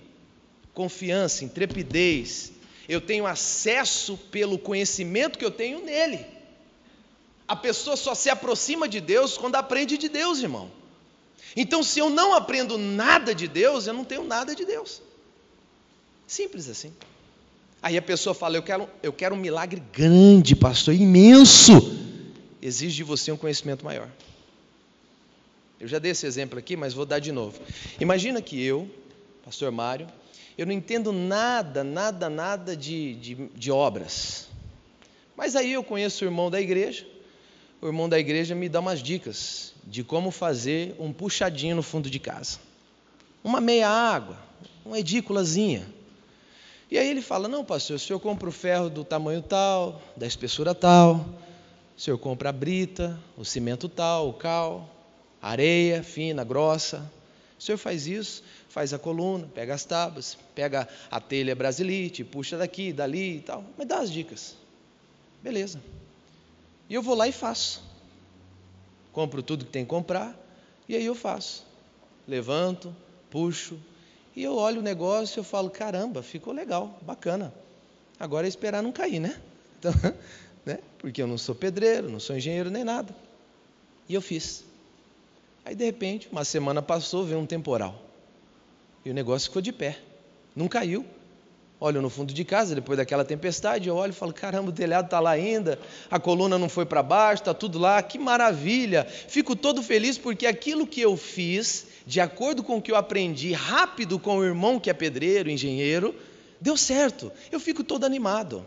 confiança, 0.73 1.45
intrepidez, 1.45 2.51
eu 2.89 2.99
tenho 2.99 3.25
acesso 3.25 4.17
pelo 4.29 4.59
conhecimento 4.59 5.39
que 5.39 5.45
eu 5.45 5.51
tenho 5.51 5.83
nele. 5.83 6.25
A 7.47 7.55
pessoa 7.55 7.95
só 7.95 8.13
se 8.13 8.29
aproxima 8.29 8.89
de 8.89 8.99
Deus 8.99 9.37
quando 9.37 9.55
aprende 9.55 9.97
de 9.97 10.09
Deus, 10.09 10.39
irmão. 10.39 10.69
Então, 11.55 11.81
se 11.81 11.99
eu 11.99 12.09
não 12.09 12.33
aprendo 12.33 12.77
nada 12.77 13.33
de 13.33 13.47
Deus, 13.47 13.87
eu 13.87 13.93
não 13.93 14.03
tenho 14.03 14.23
nada 14.23 14.53
de 14.53 14.65
Deus. 14.65 15.01
Simples 16.27 16.67
assim. 16.67 16.93
Aí 17.81 17.97
a 17.97 18.01
pessoa 18.01 18.35
fala: 18.35 18.57
Eu 18.57 18.63
quero, 18.63 18.89
eu 19.01 19.13
quero 19.13 19.33
um 19.33 19.37
milagre 19.37 19.81
grande, 19.93 20.55
pastor, 20.55 20.93
imenso. 20.93 21.71
Exige 22.61 22.97
de 22.97 23.03
você 23.03 23.31
um 23.31 23.37
conhecimento 23.37 23.85
maior. 23.85 24.09
Eu 25.79 25.87
já 25.87 25.99
dei 25.99 26.11
esse 26.11 26.25
exemplo 26.25 26.59
aqui, 26.59 26.75
mas 26.75 26.93
vou 26.93 27.05
dar 27.05 27.19
de 27.19 27.31
novo. 27.31 27.59
Imagina 27.99 28.41
que 28.41 28.61
eu, 28.61 28.89
pastor 29.45 29.71
Mário, 29.71 30.07
eu 30.57 30.65
não 30.65 30.73
entendo 30.73 31.13
nada, 31.13 31.83
nada, 31.83 32.29
nada 32.29 32.75
de, 32.75 33.13
de, 33.15 33.35
de 33.55 33.71
obras. 33.71 34.47
Mas 35.35 35.55
aí 35.55 35.73
eu 35.73 35.83
conheço 35.83 36.25
o 36.25 36.27
irmão 36.27 36.49
da 36.49 36.59
igreja, 36.59 37.07
o 37.79 37.85
irmão 37.85 38.09
da 38.09 38.17
igreja 38.17 38.55
me 38.55 38.67
dá 38.67 38.79
umas 38.79 39.03
dicas 39.03 39.73
de 39.85 40.03
como 40.03 40.31
fazer 40.31 40.95
um 40.99 41.13
puxadinho 41.13 41.75
no 41.75 41.83
fundo 41.83 42.09
de 42.09 42.19
casa. 42.19 42.57
Uma 43.43 43.61
meia 43.61 43.87
água, 43.87 44.37
uma 44.83 44.99
edículazinha. 44.99 45.87
E 46.89 46.97
aí 46.97 47.07
ele 47.09 47.21
fala: 47.21 47.47
Não, 47.47 47.63
pastor, 47.65 47.97
o 47.97 47.99
senhor 47.99 48.19
compra 48.19 48.47
o 48.47 48.51
ferro 48.51 48.89
do 48.89 49.03
tamanho 49.03 49.41
tal, 49.41 50.01
da 50.15 50.25
espessura 50.25 50.73
tal, 50.73 51.25
o 51.97 51.99
senhor 51.99 52.17
compra 52.17 52.49
a 52.49 52.53
brita, 52.53 53.19
o 53.35 53.43
cimento 53.43 53.89
tal, 53.89 54.29
o 54.29 54.33
cal, 54.33 54.89
areia 55.41 56.03
fina, 56.03 56.43
grossa. 56.43 57.11
O 57.59 57.61
senhor 57.61 57.77
faz 57.77 58.05
isso, 58.05 58.43
faz 58.69 58.93
a 58.93 58.99
coluna, 58.99 59.49
pega 59.53 59.73
as 59.73 59.83
tábuas, 59.83 60.37
pega 60.53 60.87
a 61.09 61.19
telha 61.19 61.55
brasilite, 61.55 62.23
puxa 62.23 62.55
daqui, 62.55 62.93
dali 62.93 63.37
e 63.37 63.41
tal. 63.41 63.63
Mas 63.75 63.87
dá 63.87 63.97
as 63.99 64.11
dicas. 64.11 64.55
Beleza. 65.41 65.81
E 66.87 66.93
eu 66.93 67.01
vou 67.01 67.15
lá 67.15 67.27
e 67.27 67.31
faço. 67.31 67.83
Compro 69.11 69.41
tudo 69.41 69.65
que 69.65 69.71
tem 69.71 69.83
que 69.83 69.89
comprar, 69.89 70.37
e 70.87 70.95
aí 70.95 71.05
eu 71.05 71.15
faço. 71.15 71.65
Levanto, 72.27 72.95
puxo, 73.31 73.79
e 74.37 74.43
eu 74.43 74.55
olho 74.55 74.81
o 74.81 74.83
negócio 74.83 75.41
e 75.41 75.43
falo, 75.43 75.67
caramba, 75.67 76.21
ficou 76.21 76.53
legal, 76.53 76.99
bacana. 77.01 77.51
Agora 78.19 78.45
é 78.45 78.49
esperar 78.49 78.83
não 78.83 78.91
cair, 78.91 79.19
né? 79.19 79.35
Então, 79.79 79.91
né? 80.65 80.79
Porque 80.97 81.21
eu 81.21 81.27
não 81.27 81.37
sou 81.37 81.53
pedreiro, 81.53 82.09
não 82.09 82.19
sou 82.19 82.35
engenheiro 82.35 82.69
nem 82.71 82.83
nada. 82.83 83.15
E 84.09 84.13
eu 84.13 84.21
fiz. 84.21 84.63
Aí 85.63 85.75
de 85.75 85.85
repente, 85.85 86.27
uma 86.31 86.43
semana 86.43 86.81
passou, 86.81 87.25
veio 87.25 87.39
um 87.39 87.45
temporal. 87.45 87.99
E 89.05 89.11
o 89.11 89.13
negócio 89.13 89.49
ficou 89.49 89.61
de 89.61 89.71
pé. 89.71 89.99
Não 90.55 90.67
caiu. 90.67 91.05
Olho 91.79 92.01
no 92.01 92.09
fundo 92.09 92.33
de 92.33 92.43
casa, 92.43 92.73
depois 92.73 92.97
daquela 92.97 93.23
tempestade, 93.23 93.87
eu 93.87 93.95
olho 93.95 94.09
e 94.09 94.15
falo: 94.15 94.33
caramba, 94.33 94.69
o 94.69 94.73
telhado 94.73 95.05
está 95.05 95.19
lá 95.19 95.31
ainda, 95.31 95.79
a 96.09 96.19
coluna 96.19 96.57
não 96.57 96.67
foi 96.67 96.87
para 96.87 97.03
baixo, 97.03 97.43
está 97.43 97.53
tudo 97.53 97.77
lá, 97.77 98.01
que 98.01 98.17
maravilha. 98.17 99.05
Fico 99.05 99.55
todo 99.55 99.83
feliz 99.83 100.17
porque 100.17 100.47
aquilo 100.47 100.87
que 100.87 101.01
eu 101.01 101.15
fiz, 101.15 101.85
de 102.07 102.21
acordo 102.21 102.63
com 102.63 102.77
o 102.77 102.81
que 102.81 102.89
eu 102.89 102.95
aprendi 102.95 103.51
rápido 103.51 104.17
com 104.17 104.37
o 104.37 104.45
irmão 104.45 104.79
que 104.79 104.89
é 104.89 104.93
pedreiro, 104.93 105.49
engenheiro, 105.49 106.15
deu 106.61 106.77
certo. 106.77 107.29
Eu 107.51 107.59
fico 107.59 107.83
todo 107.83 108.05
animado. 108.05 108.65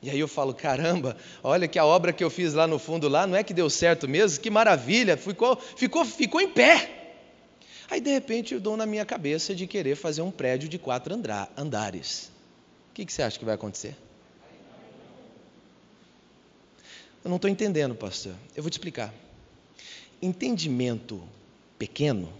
E 0.00 0.08
aí 0.08 0.20
eu 0.20 0.28
falo: 0.28 0.54
caramba, 0.54 1.16
olha 1.42 1.66
que 1.66 1.80
a 1.80 1.84
obra 1.84 2.12
que 2.12 2.22
eu 2.22 2.30
fiz 2.30 2.54
lá 2.54 2.68
no 2.68 2.78
fundo, 2.78 3.08
lá, 3.08 3.26
não 3.26 3.34
é 3.34 3.42
que 3.42 3.52
deu 3.52 3.68
certo 3.68 4.06
mesmo, 4.06 4.40
que 4.40 4.48
maravilha, 4.48 5.16
ficou, 5.16 5.56
ficou, 5.56 6.04
ficou 6.04 6.40
em 6.40 6.48
pé. 6.48 7.16
Aí 7.90 8.00
de 8.00 8.08
repente 8.08 8.54
eu 8.54 8.60
dou 8.60 8.76
na 8.76 8.86
minha 8.86 9.04
cabeça 9.04 9.52
de 9.52 9.66
querer 9.66 9.96
fazer 9.96 10.22
um 10.22 10.30
prédio 10.30 10.68
de 10.68 10.78
quatro 10.78 11.12
andares. 11.56 12.30
O 12.92 12.94
que, 12.94 13.04
que 13.04 13.12
você 13.12 13.24
acha 13.24 13.36
que 13.36 13.44
vai 13.44 13.56
acontecer? 13.56 13.96
Eu 17.24 17.28
não 17.28 17.36
estou 17.36 17.50
entendendo, 17.50 17.96
pastor. 17.96 18.34
Eu 18.54 18.62
vou 18.62 18.70
te 18.70 18.74
explicar. 18.74 19.12
Entendimento 20.22 21.20
pequeno, 21.76 22.32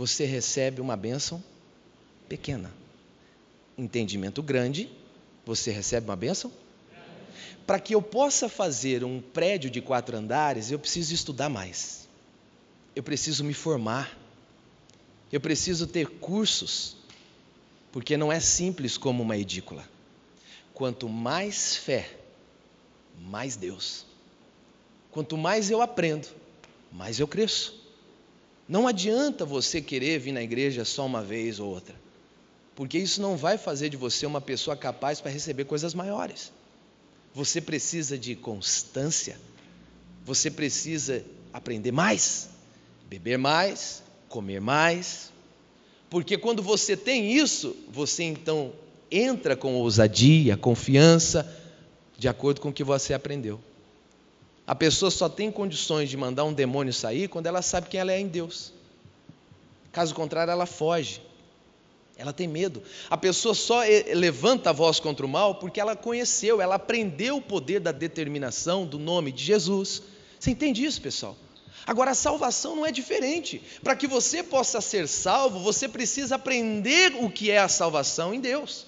você 0.00 0.24
recebe 0.24 0.80
uma 0.80 0.96
bênção 0.96 1.44
pequena. 2.28 2.72
Entendimento 3.76 4.42
grande, 4.42 4.90
você 5.46 5.70
recebe 5.70 6.08
uma 6.08 6.16
bênção? 6.16 6.50
Para 7.66 7.78
que 7.78 7.94
eu 7.94 8.02
possa 8.02 8.48
fazer 8.48 9.04
um 9.04 9.20
prédio 9.20 9.70
de 9.70 9.80
quatro 9.80 10.16
andares, 10.16 10.70
eu 10.70 10.78
preciso 10.78 11.14
estudar 11.14 11.48
mais 11.48 12.00
eu 12.94 13.02
preciso 13.02 13.44
me 13.44 13.54
formar, 13.54 14.16
eu 15.32 15.40
preciso 15.40 15.86
ter 15.86 16.06
cursos, 16.06 16.96
porque 17.92 18.16
não 18.16 18.32
é 18.32 18.40
simples 18.40 18.96
como 18.96 19.22
uma 19.22 19.36
edícula. 19.36 19.88
Quanto 20.74 21.08
mais 21.08 21.76
fé, 21.76 22.10
mais 23.18 23.56
Deus. 23.56 24.04
Quanto 25.10 25.36
mais 25.36 25.70
eu 25.70 25.80
aprendo, 25.80 26.28
mais 26.90 27.20
eu 27.20 27.28
cresço. 27.28 27.79
Não 28.70 28.88
adianta 28.88 29.44
você 29.44 29.82
querer 29.82 30.18
vir 30.18 30.32
na 30.32 30.42
igreja 30.42 30.82
só 30.86 31.04
uma 31.04 31.22
vez 31.22 31.60
ou 31.60 31.68
outra, 31.68 31.94
porque 32.74 32.96
isso 32.96 33.20
não 33.20 33.36
vai 33.36 33.58
fazer 33.58 33.90
de 33.90 33.98
você 33.98 34.24
uma 34.24 34.40
pessoa 34.40 34.74
capaz 34.74 35.20
para 35.20 35.30
receber 35.30 35.64
coisas 35.64 35.92
maiores. 35.92 36.50
Você 37.34 37.60
precisa 37.60 38.16
de 38.16 38.34
constância, 38.34 39.38
você 40.24 40.50
precisa 40.50 41.22
aprender 41.52 41.92
mais 41.92 42.48
beber 43.10 43.36
mais, 43.36 44.04
comer 44.28 44.60
mais. 44.60 45.32
Porque 46.08 46.38
quando 46.38 46.62
você 46.62 46.96
tem 46.96 47.32
isso, 47.32 47.76
você 47.90 48.22
então 48.22 48.72
entra 49.10 49.56
com 49.56 49.74
ousadia, 49.74 50.56
confiança, 50.56 51.44
de 52.16 52.28
acordo 52.28 52.60
com 52.60 52.68
o 52.68 52.72
que 52.72 52.84
você 52.84 53.12
aprendeu. 53.12 53.60
A 54.70 54.74
pessoa 54.76 55.10
só 55.10 55.28
tem 55.28 55.50
condições 55.50 56.08
de 56.08 56.16
mandar 56.16 56.44
um 56.44 56.52
demônio 56.52 56.92
sair 56.92 57.26
quando 57.26 57.48
ela 57.48 57.60
sabe 57.60 57.88
quem 57.88 57.98
ela 57.98 58.12
é 58.12 58.20
em 58.20 58.28
Deus. 58.28 58.72
Caso 59.90 60.14
contrário, 60.14 60.52
ela 60.52 60.64
foge. 60.64 61.20
Ela 62.16 62.32
tem 62.32 62.46
medo. 62.46 62.80
A 63.10 63.16
pessoa 63.16 63.52
só 63.52 63.80
levanta 64.14 64.70
a 64.70 64.72
voz 64.72 65.00
contra 65.00 65.26
o 65.26 65.28
mal 65.28 65.56
porque 65.56 65.80
ela 65.80 65.96
conheceu, 65.96 66.60
ela 66.60 66.76
aprendeu 66.76 67.38
o 67.38 67.42
poder 67.42 67.80
da 67.80 67.90
determinação 67.90 68.86
do 68.86 68.96
nome 68.96 69.32
de 69.32 69.42
Jesus. 69.42 70.04
Você 70.38 70.52
entende 70.52 70.84
isso, 70.84 71.02
pessoal? 71.02 71.36
Agora, 71.84 72.12
a 72.12 72.14
salvação 72.14 72.76
não 72.76 72.86
é 72.86 72.92
diferente. 72.92 73.60
Para 73.82 73.96
que 73.96 74.06
você 74.06 74.40
possa 74.40 74.80
ser 74.80 75.08
salvo, 75.08 75.58
você 75.58 75.88
precisa 75.88 76.36
aprender 76.36 77.16
o 77.20 77.28
que 77.28 77.50
é 77.50 77.58
a 77.58 77.66
salvação 77.66 78.32
em 78.32 78.38
Deus. 78.38 78.86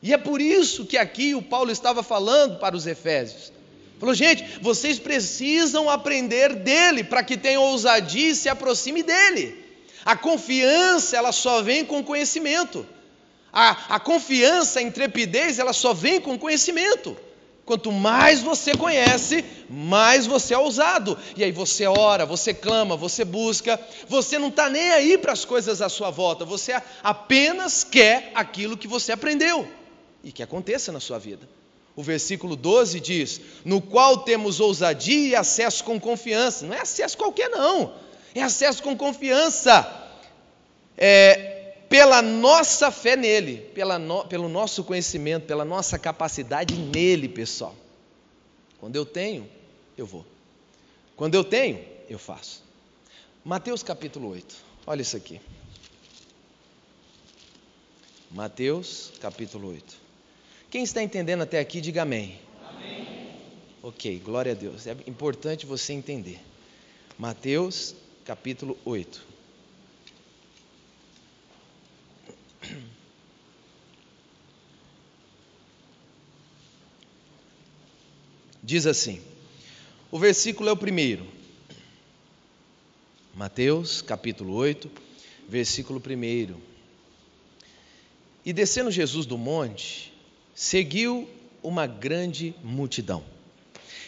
E 0.00 0.14
é 0.14 0.18
por 0.18 0.40
isso 0.40 0.86
que 0.86 0.96
aqui 0.96 1.34
o 1.34 1.42
Paulo 1.42 1.72
estava 1.72 2.00
falando 2.00 2.60
para 2.60 2.76
os 2.76 2.86
Efésios. 2.86 3.58
Falou, 4.00 4.14
gente, 4.14 4.58
vocês 4.62 4.98
precisam 4.98 5.90
aprender 5.90 6.54
dele 6.54 7.04
para 7.04 7.22
que 7.22 7.36
tenham 7.36 7.62
ousadia 7.62 8.30
e 8.30 8.34
se 8.34 8.48
aproxime 8.48 9.02
dele. 9.02 9.62
A 10.06 10.16
confiança, 10.16 11.18
ela 11.18 11.32
só 11.32 11.60
vem 11.60 11.84
com 11.84 12.02
conhecimento. 12.02 12.86
A, 13.52 13.96
a 13.96 14.00
confiança, 14.00 14.78
a 14.78 14.82
intrepidez, 14.82 15.58
ela 15.58 15.74
só 15.74 15.92
vem 15.92 16.18
com 16.18 16.38
conhecimento. 16.38 17.14
Quanto 17.66 17.92
mais 17.92 18.40
você 18.40 18.74
conhece, 18.74 19.44
mais 19.68 20.26
você 20.26 20.54
é 20.54 20.58
ousado. 20.58 21.18
E 21.36 21.44
aí 21.44 21.52
você 21.52 21.86
ora, 21.86 22.24
você 22.24 22.54
clama, 22.54 22.96
você 22.96 23.22
busca, 23.22 23.78
você 24.08 24.38
não 24.38 24.48
está 24.48 24.70
nem 24.70 24.92
aí 24.92 25.18
para 25.18 25.32
as 25.32 25.44
coisas 25.44 25.82
à 25.82 25.90
sua 25.90 26.08
volta, 26.08 26.46
você 26.46 26.80
apenas 27.02 27.84
quer 27.84 28.32
aquilo 28.34 28.78
que 28.78 28.88
você 28.88 29.12
aprendeu 29.12 29.68
e 30.24 30.32
que 30.32 30.42
aconteça 30.42 30.90
na 30.90 31.00
sua 31.00 31.18
vida. 31.18 31.46
O 31.96 32.02
versículo 32.02 32.56
12 32.56 33.00
diz: 33.00 33.40
No 33.64 33.80
qual 33.80 34.18
temos 34.18 34.60
ousadia 34.60 35.28
e 35.28 35.34
acesso 35.34 35.84
com 35.84 35.98
confiança. 35.98 36.66
Não 36.66 36.74
é 36.74 36.80
acesso 36.80 37.16
qualquer, 37.16 37.48
não, 37.50 37.94
é 38.34 38.42
acesso 38.42 38.82
com 38.82 38.96
confiança. 38.96 39.96
É, 40.96 41.74
pela 41.88 42.22
nossa 42.22 42.90
fé 42.90 43.16
nele, 43.16 43.56
pela 43.74 43.98
no, 43.98 44.24
pelo 44.26 44.48
nosso 44.48 44.84
conhecimento, 44.84 45.46
pela 45.46 45.64
nossa 45.64 45.98
capacidade 45.98 46.74
nele, 46.74 47.28
pessoal. 47.28 47.74
Quando 48.78 48.96
eu 48.96 49.04
tenho, 49.04 49.50
eu 49.98 50.06
vou. 50.06 50.24
Quando 51.16 51.34
eu 51.34 51.44
tenho, 51.44 51.84
eu 52.08 52.18
faço. 52.18 52.62
Mateus 53.44 53.82
capítulo 53.82 54.30
8, 54.30 54.56
olha 54.86 55.02
isso 55.02 55.16
aqui. 55.16 55.40
Mateus 58.30 59.12
capítulo 59.20 59.70
8. 59.70 60.09
Quem 60.70 60.84
está 60.84 61.02
entendendo 61.02 61.42
até 61.42 61.58
aqui, 61.58 61.80
diga 61.80 62.02
amém. 62.02 62.38
Amém. 62.64 63.36
Ok, 63.82 64.20
glória 64.24 64.52
a 64.52 64.54
Deus. 64.54 64.86
É 64.86 64.92
importante 65.06 65.66
você 65.66 65.92
entender. 65.92 66.38
Mateus 67.18 67.96
capítulo 68.24 68.78
8. 68.84 69.26
Diz 78.62 78.86
assim: 78.86 79.20
o 80.12 80.18
versículo 80.18 80.68
é 80.68 80.72
o 80.72 80.76
primeiro. 80.76 81.24
Mateus 83.34 84.02
capítulo 84.02 84.54
8, 84.54 84.90
versículo 85.48 86.00
1. 86.00 86.60
E 88.44 88.52
descendo 88.52 88.90
Jesus 88.90 89.24
do 89.24 89.38
monte, 89.38 90.12
seguiu 90.60 91.26
uma 91.62 91.86
grande 91.86 92.54
multidão. 92.62 93.24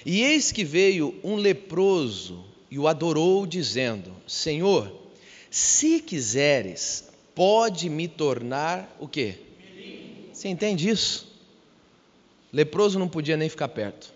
E 0.05 0.21
eis 0.21 0.53
que 0.53 0.65
veio 0.65 1.19
um 1.25 1.37
leproso 1.37 2.45
e 2.71 2.79
o 2.79 2.87
adorou, 2.87 3.47
dizendo: 3.47 4.15
Senhor, 4.29 4.93
se 5.51 5.99
quiseres, 5.99 7.09
pode 7.35 7.89
me 7.89 8.07
tornar 8.07 8.95
o 9.01 9.09
quê? 9.09 9.39
Você 10.31 10.47
entende 10.49 10.91
isso? 10.91 11.27
Leproso 12.53 12.99
não 12.99 13.09
podia 13.09 13.39
nem 13.39 13.49
ficar 13.49 13.69
perto. 13.69 14.13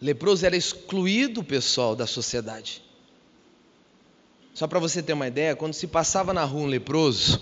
Leproso 0.00 0.44
era 0.44 0.56
excluído, 0.56 1.44
pessoal, 1.44 1.94
da 1.94 2.04
sociedade. 2.04 2.82
Só 4.52 4.66
para 4.66 4.80
você 4.80 5.00
ter 5.00 5.12
uma 5.12 5.28
ideia, 5.28 5.54
quando 5.54 5.72
se 5.72 5.86
passava 5.86 6.34
na 6.34 6.42
rua 6.42 6.62
um 6.62 6.66
leproso, 6.66 7.40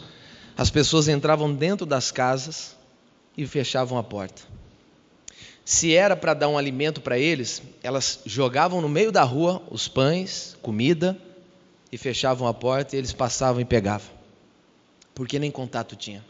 as 0.55 0.69
pessoas 0.69 1.09
entravam 1.09 1.55
dentro 1.55 1.87
das 1.87 2.11
casas 2.11 2.82
e 3.37 3.47
fechavam 3.47 3.99
a 3.99 4.03
porta. 4.03 4.43
Se 5.65 5.95
era 5.95 6.17
para 6.17 6.35
dar 6.35 6.49
um 6.49 6.59
alimento 6.59 7.01
para 7.01 7.19
eles, 7.19 7.62
elas 7.83 8.21
jogavam 8.27 8.81
no 8.81 8.89
meio 8.89 9.12
da 9.12 9.23
rua 9.23 9.62
os 9.71 9.89
pães, 9.89 10.57
comida, 10.61 11.17
e 11.91 11.99
fechavam 11.99 12.49
a 12.49 12.55
porta 12.55 12.97
e 12.97 12.99
eles 12.99 13.12
passavam 13.12 13.61
e 13.61 13.65
pegavam. 13.65 14.11
Porque 15.15 15.39
nem 15.39 15.51
contato 15.51 15.95
tinha. 15.95 16.25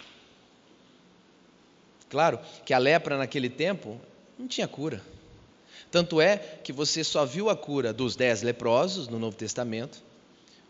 Claro 2.10 2.38
que 2.66 2.74
a 2.74 2.78
lepra 2.78 3.16
naquele 3.16 3.48
tempo 3.48 3.98
não 4.38 4.46
tinha 4.46 4.66
cura. 4.66 5.00
Tanto 5.90 6.20
é 6.20 6.36
que 6.36 6.72
você 6.72 7.04
só 7.04 7.24
viu 7.24 7.48
a 7.48 7.56
cura 7.56 7.92
dos 7.92 8.16
dez 8.16 8.42
leprosos 8.42 9.08
no 9.08 9.18
Novo 9.18 9.36
Testamento, 9.36 10.02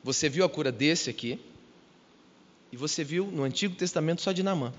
você 0.05 0.29
viu 0.29 0.45
a 0.45 0.49
cura 0.49 0.71
desse 0.71 1.09
aqui, 1.09 1.41
e 2.71 2.77
você 2.77 3.03
viu 3.03 3.27
no 3.27 3.45
Antigo 3.45 3.75
Testamento 3.75 4.21
só 4.21 4.33
de 4.33 4.43
Namã. 4.43 4.73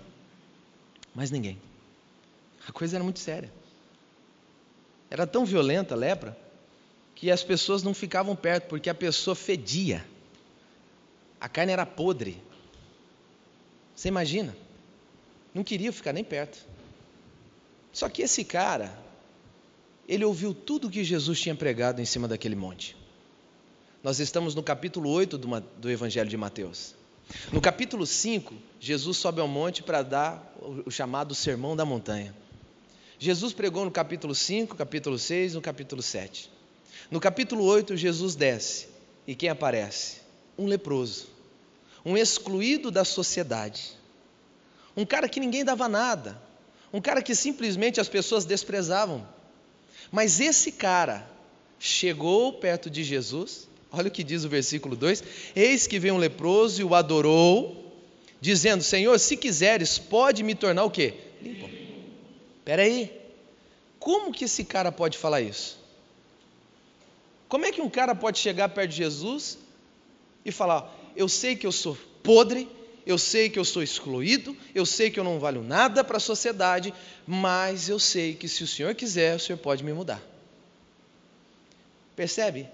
Mais 1.13 1.29
ninguém. 1.32 1.60
A 2.67 2.72
coisa 2.72 2.98
era 2.98 3.03
muito 3.03 3.20
séria. 3.20 3.51
Era 5.10 5.27
tão 5.27 5.46
violenta 5.46 5.93
a 5.93 5.98
lepra 5.98 6.38
que 7.13 7.29
as 7.29 7.43
pessoas 7.43 7.84
não 7.84 7.93
ficavam 7.93 8.36
perto, 8.36 8.67
porque 8.67 8.89
a 8.89 8.96
pessoa 8.96 9.36
fedia. 9.36 10.03
A 11.39 11.48
carne 11.48 11.72
era 11.72 11.86
podre. 11.86 12.41
Você 13.96 14.08
imagina? 14.08 14.55
Não 15.53 15.63
queria 15.63 15.93
ficar 15.93 16.13
nem 16.13 16.24
perto. 16.24 16.65
Só 17.91 18.10
que 18.10 18.24
esse 18.24 18.43
cara, 18.43 18.98
ele 20.08 20.25
ouviu 20.25 20.53
tudo 20.53 20.89
que 20.89 21.03
Jesus 21.03 21.39
tinha 21.39 21.53
pregado 21.53 22.01
em 22.01 22.05
cima 22.05 22.27
daquele 22.27 22.55
monte. 22.55 22.98
Nós 24.01 24.20
estamos 24.20 24.55
no 24.55 24.63
capítulo 24.63 25.10
8 25.12 25.38
do, 25.38 25.60
do 25.77 25.91
Evangelho 25.91 26.29
de 26.29 26.36
Mateus. 26.36 26.96
No 27.51 27.61
capítulo 27.61 28.05
5, 28.05 28.53
Jesus 28.79 29.17
sobe 29.17 29.41
ao 29.41 29.47
monte 29.47 29.83
para 29.83 30.01
dar 30.01 30.55
o 30.85 30.91
chamado 30.91 31.35
Sermão 31.35 31.75
da 31.75 31.85
Montanha. 31.85 32.35
Jesus 33.19 33.53
pregou 33.53 33.85
no 33.85 33.91
capítulo 33.91 34.35
5, 34.35 34.75
capítulo 34.75 35.17
6, 35.17 35.55
no 35.55 35.61
capítulo 35.61 36.01
7. 36.01 36.51
No 37.09 37.19
capítulo 37.19 37.63
8, 37.63 37.95
Jesus 37.95 38.35
desce. 38.35 38.87
E 39.27 39.35
quem 39.35 39.49
aparece? 39.49 40.21
Um 40.57 40.65
leproso, 40.65 41.27
um 42.05 42.17
excluído 42.17 42.91
da 42.91 43.05
sociedade, 43.05 43.93
um 44.95 45.05
cara 45.05 45.29
que 45.29 45.39
ninguém 45.39 45.63
dava 45.63 45.87
nada, 45.87 46.39
um 46.91 47.01
cara 47.01 47.21
que 47.21 47.33
simplesmente 47.33 47.99
as 47.99 48.07
pessoas 48.07 48.45
desprezavam. 48.45 49.27
Mas 50.11 50.39
esse 50.39 50.71
cara 50.71 51.27
chegou 51.79 52.53
perto 52.53 52.89
de 52.89 53.03
Jesus, 53.03 53.67
olha 53.93 54.07
o 54.07 54.12
que 54.12 54.23
diz 54.23 54.43
o 54.43 54.50
versículo 54.50 54.95
2: 54.95 55.23
Eis 55.55 55.85
que 55.85 56.00
veio 56.00 56.15
um 56.15 56.17
leproso 56.17 56.81
e 56.81 56.83
o 56.83 56.95
adorou, 56.95 57.93
dizendo: 58.41 58.83
Senhor, 58.83 59.17
se 59.19 59.38
quiseres, 59.38 60.00
pode 60.00 60.41
me 60.43 60.55
tornar 60.55 60.83
o 60.83 60.91
quê? 60.91 61.13
Limpo. 61.41 61.69
Espera 62.57 62.81
aí, 62.81 63.12
como 64.00 64.33
que 64.33 64.45
esse 64.45 64.63
cara 64.63 64.91
pode 64.91 65.17
falar 65.17 65.41
isso? 65.41 65.79
Como 67.47 67.65
é 67.65 67.71
que 67.71 67.81
um 67.81 67.89
cara 67.89 68.15
pode 68.15 68.39
chegar 68.39 68.67
perto 68.69 68.89
de 68.89 68.97
Jesus 68.97 69.59
e 70.43 70.51
falar: 70.51 70.93
Eu 71.15 71.29
sei 71.29 71.55
que 71.55 71.67
eu 71.67 71.71
sou 71.71 71.95
podre, 72.23 72.67
eu 73.05 73.17
sei 73.17 73.50
que 73.50 73.59
eu 73.59 73.65
sou 73.65 73.83
excluído, 73.83 74.57
eu 74.73 74.85
sei 74.85 75.12
que 75.12 75.19
eu 75.19 75.23
não 75.23 75.39
valho 75.39 75.62
nada 75.62 76.03
para 76.03 76.17
a 76.17 76.21
sociedade, 76.21 76.93
mas 77.27 77.89
eu 77.89 78.00
sei 78.00 78.33
que 78.33 78.47
se 78.47 78.63
o 78.63 78.67
Senhor 78.67 78.95
quiser, 78.95 79.35
o 79.35 79.39
Senhor 79.39 79.59
pode 79.59 79.83
me 79.83 79.93
mudar. 79.93 80.21
Percebe? 82.15 82.67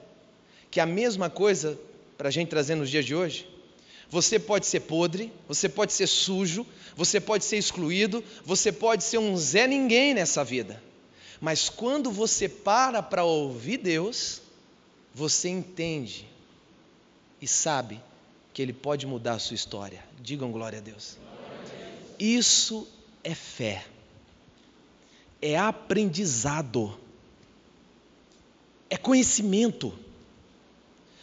Que 0.72 0.80
a 0.80 0.86
mesma 0.86 1.30
coisa 1.30 1.80
para 2.18 2.28
a 2.28 2.32
gente 2.32 2.50
trazer 2.50 2.76
nos 2.76 2.90
dias 2.90 3.06
de 3.06 3.16
hoje. 3.16 3.48
Você 4.10 4.38
pode 4.38 4.66
ser 4.66 4.82
podre, 4.82 5.32
você 5.48 5.70
pode 5.70 5.94
ser 5.94 6.08
sujo, 6.08 6.66
você 6.96 7.22
pode 7.22 7.46
ser 7.46 7.58
excluído, 7.58 8.22
você 8.44 8.72
pode 8.72 9.04
ser 9.06 9.20
um 9.20 9.38
Zé 9.38 9.68
Ninguém 9.68 10.14
nessa 10.14 10.44
vida. 10.44 10.84
Mas 11.40 11.70
quando 11.70 12.12
você 12.12 12.50
para 12.50 13.02
para 13.02 13.24
ouvir 13.24 13.78
Deus, 13.78 14.42
você 15.14 15.48
entende 15.48 16.28
e 17.42 17.48
sabe 17.48 18.02
que 18.54 18.62
Ele 18.62 18.74
pode 18.74 19.06
mudar 19.06 19.36
a 19.36 19.40
sua 19.40 19.56
história. 19.56 20.04
Digam 20.22 20.52
glória 20.52 20.80
a 20.80 20.82
Deus. 20.82 21.18
Isso 22.20 22.86
é 23.24 23.34
fé, 23.34 23.86
é 25.42 25.58
aprendizado, 25.58 27.00
é 28.90 28.98
conhecimento. 28.98 29.98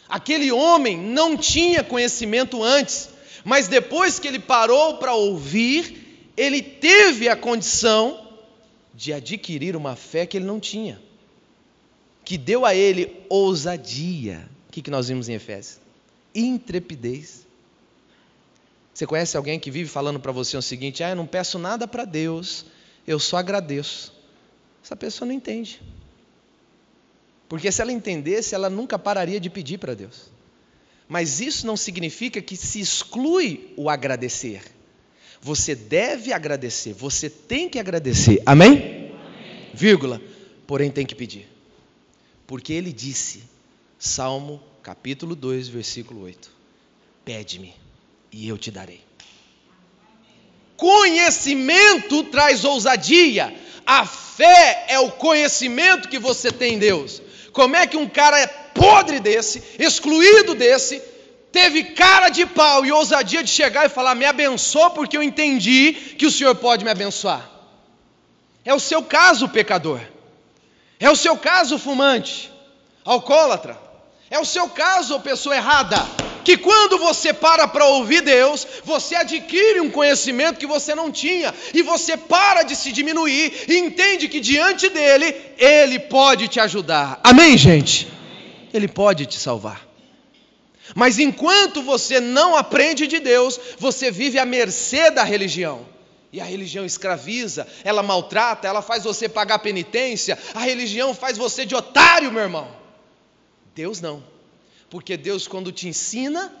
Aquele 0.09 0.51
homem 0.51 0.97
não 0.97 1.35
tinha 1.35 1.83
conhecimento 1.83 2.63
antes, 2.63 3.09
mas 3.43 3.67
depois 3.67 4.19
que 4.19 4.27
ele 4.27 4.39
parou 4.39 4.97
para 4.97 5.13
ouvir, 5.13 6.31
ele 6.35 6.61
teve 6.61 7.27
a 7.27 7.35
condição 7.35 8.27
de 8.93 9.13
adquirir 9.13 9.75
uma 9.75 9.95
fé 9.95 10.25
que 10.25 10.37
ele 10.37 10.45
não 10.45 10.59
tinha 10.59 10.99
que 12.27 12.37
deu 12.37 12.65
a 12.65 12.75
ele 12.75 13.23
ousadia. 13.29 14.49
O 14.67 14.71
que, 14.73 14.81
que 14.81 14.91
nós 14.91 15.07
vimos 15.07 15.29
em 15.29 15.35
Efésios? 15.35 15.79
Intrepidez. 16.35 17.47
Você 18.93 19.07
conhece 19.07 19.37
alguém 19.37 19.57
que 19.57 19.71
vive 19.71 19.89
falando 19.89 20.19
para 20.19 20.33
você 20.33 20.57
o 20.57 20.61
seguinte: 20.61 21.01
ah, 21.05 21.11
eu 21.11 21.15
não 21.15 21.25
peço 21.25 21.57
nada 21.57 21.87
para 21.87 22.03
Deus, 22.03 22.65
eu 23.07 23.17
só 23.17 23.37
agradeço. 23.37 24.13
Essa 24.83 24.93
pessoa 24.93 25.25
não 25.25 25.33
entende. 25.33 25.81
Porque 27.47 27.71
se 27.71 27.81
ela 27.81 27.91
entendesse, 27.91 28.53
ela 28.53 28.69
nunca 28.69 28.99
pararia 28.99 29.39
de 29.39 29.49
pedir 29.49 29.77
para 29.77 29.93
Deus. 29.93 30.29
Mas 31.07 31.39
isso 31.39 31.65
não 31.65 31.77
significa 31.77 32.41
que 32.41 32.57
se 32.57 32.79
exclui 32.79 33.73
o 33.77 33.89
agradecer. 33.89 34.61
Você 35.41 35.73
deve 35.73 36.33
agradecer, 36.33 36.93
você 36.93 37.29
tem 37.29 37.69
que 37.69 37.79
agradecer. 37.79 38.41
Amém? 38.45 38.71
Amém. 38.71 39.11
Vírgula. 39.73 40.21
Porém 40.65 40.91
tem 40.91 41.05
que 41.05 41.15
pedir. 41.15 41.47
Porque 42.45 42.73
ele 42.73 42.91
disse, 42.91 43.43
Salmo 43.97 44.61
capítulo 44.83 45.35
2, 45.35 45.69
versículo 45.69 46.23
8: 46.23 46.51
Pede-me 47.23 47.73
e 48.31 48.47
eu 48.47 48.57
te 48.57 48.71
darei. 48.71 49.01
Conhecimento 50.75 52.23
traz 52.25 52.63
ousadia. 52.65 53.53
A 53.85 54.05
fé 54.05 54.85
é 54.89 54.99
o 54.99 55.11
conhecimento 55.11 56.09
que 56.09 56.19
você 56.19 56.51
tem 56.51 56.75
em 56.75 56.79
Deus. 56.79 57.21
Como 57.57 57.75
é 57.75 57.87
que 57.87 57.97
um 57.97 58.07
cara 58.07 58.39
é 58.39 58.45
podre 58.45 59.19
desse, 59.19 59.63
excluído 59.79 60.53
desse, 60.53 61.01
teve 61.51 61.85
cara 61.85 62.29
de 62.29 62.45
pau 62.45 62.85
e 62.85 62.91
ousadia 62.91 63.41
de 63.41 63.49
chegar 63.49 63.87
e 63.87 63.89
falar: 63.89 64.13
Me 64.13 64.25
abençoa 64.25 64.91
porque 64.91 65.17
eu 65.17 65.23
entendi 65.23 65.91
que 66.19 66.27
o 66.27 66.31
Senhor 66.31 66.53
pode 66.53 66.85
me 66.85 66.91
abençoar? 66.91 67.49
É 68.63 68.75
o 68.75 68.79
seu 68.79 69.01
caso, 69.01 69.49
pecador. 69.49 69.99
É 70.99 71.09
o 71.09 71.15
seu 71.15 71.35
caso, 71.35 71.79
fumante, 71.79 72.51
alcoólatra. 73.03 73.75
É 74.29 74.37
o 74.37 74.45
seu 74.45 74.69
caso, 74.69 75.19
pessoa 75.21 75.55
errada. 75.55 75.97
Que 76.47 76.55
quando 76.55 76.97
você 76.97 77.33
para 77.33 77.67
para 77.67 77.83
ouvir 77.83 78.21
Deus, 78.21 78.65
você 78.85 79.17
adquire 79.17 79.81
um 79.81 79.91
conhecimento 79.91 80.57
que 80.57 80.65
você 80.65 80.95
não 80.95 81.11
tinha, 81.11 81.53
e 81.73 81.81
você 81.81 82.15
para 82.15 82.63
de 82.63 82.73
se 82.73 82.89
diminuir 82.89 83.65
e 83.67 83.77
entende 83.77 84.29
que 84.29 84.39
diante 84.39 84.87
dele, 84.87 85.35
ele 85.57 85.99
pode 85.99 86.47
te 86.47 86.57
ajudar. 86.61 87.19
Amém, 87.21 87.57
gente? 87.57 88.07
Ele 88.73 88.87
pode 88.87 89.25
te 89.25 89.37
salvar. 89.37 89.85
Mas 90.95 91.19
enquanto 91.19 91.81
você 91.81 92.21
não 92.21 92.55
aprende 92.55 93.07
de 93.07 93.19
Deus, 93.19 93.59
você 93.77 94.09
vive 94.09 94.39
à 94.39 94.45
mercê 94.45 95.11
da 95.11 95.25
religião. 95.25 95.85
E 96.31 96.39
a 96.39 96.45
religião 96.45 96.85
escraviza, 96.85 97.67
ela 97.83 98.01
maltrata, 98.01 98.69
ela 98.69 98.81
faz 98.81 99.03
você 99.03 99.27
pagar 99.27 99.59
penitência, 99.59 100.39
a 100.55 100.61
religião 100.61 101.13
faz 101.13 101.37
você 101.37 101.65
de 101.65 101.75
otário, 101.75 102.31
meu 102.31 102.43
irmão. 102.43 102.71
Deus 103.75 103.99
não. 103.99 104.36
Porque 104.89 105.17
Deus, 105.17 105.47
quando 105.47 105.71
te 105.71 105.87
ensina, 105.87 106.53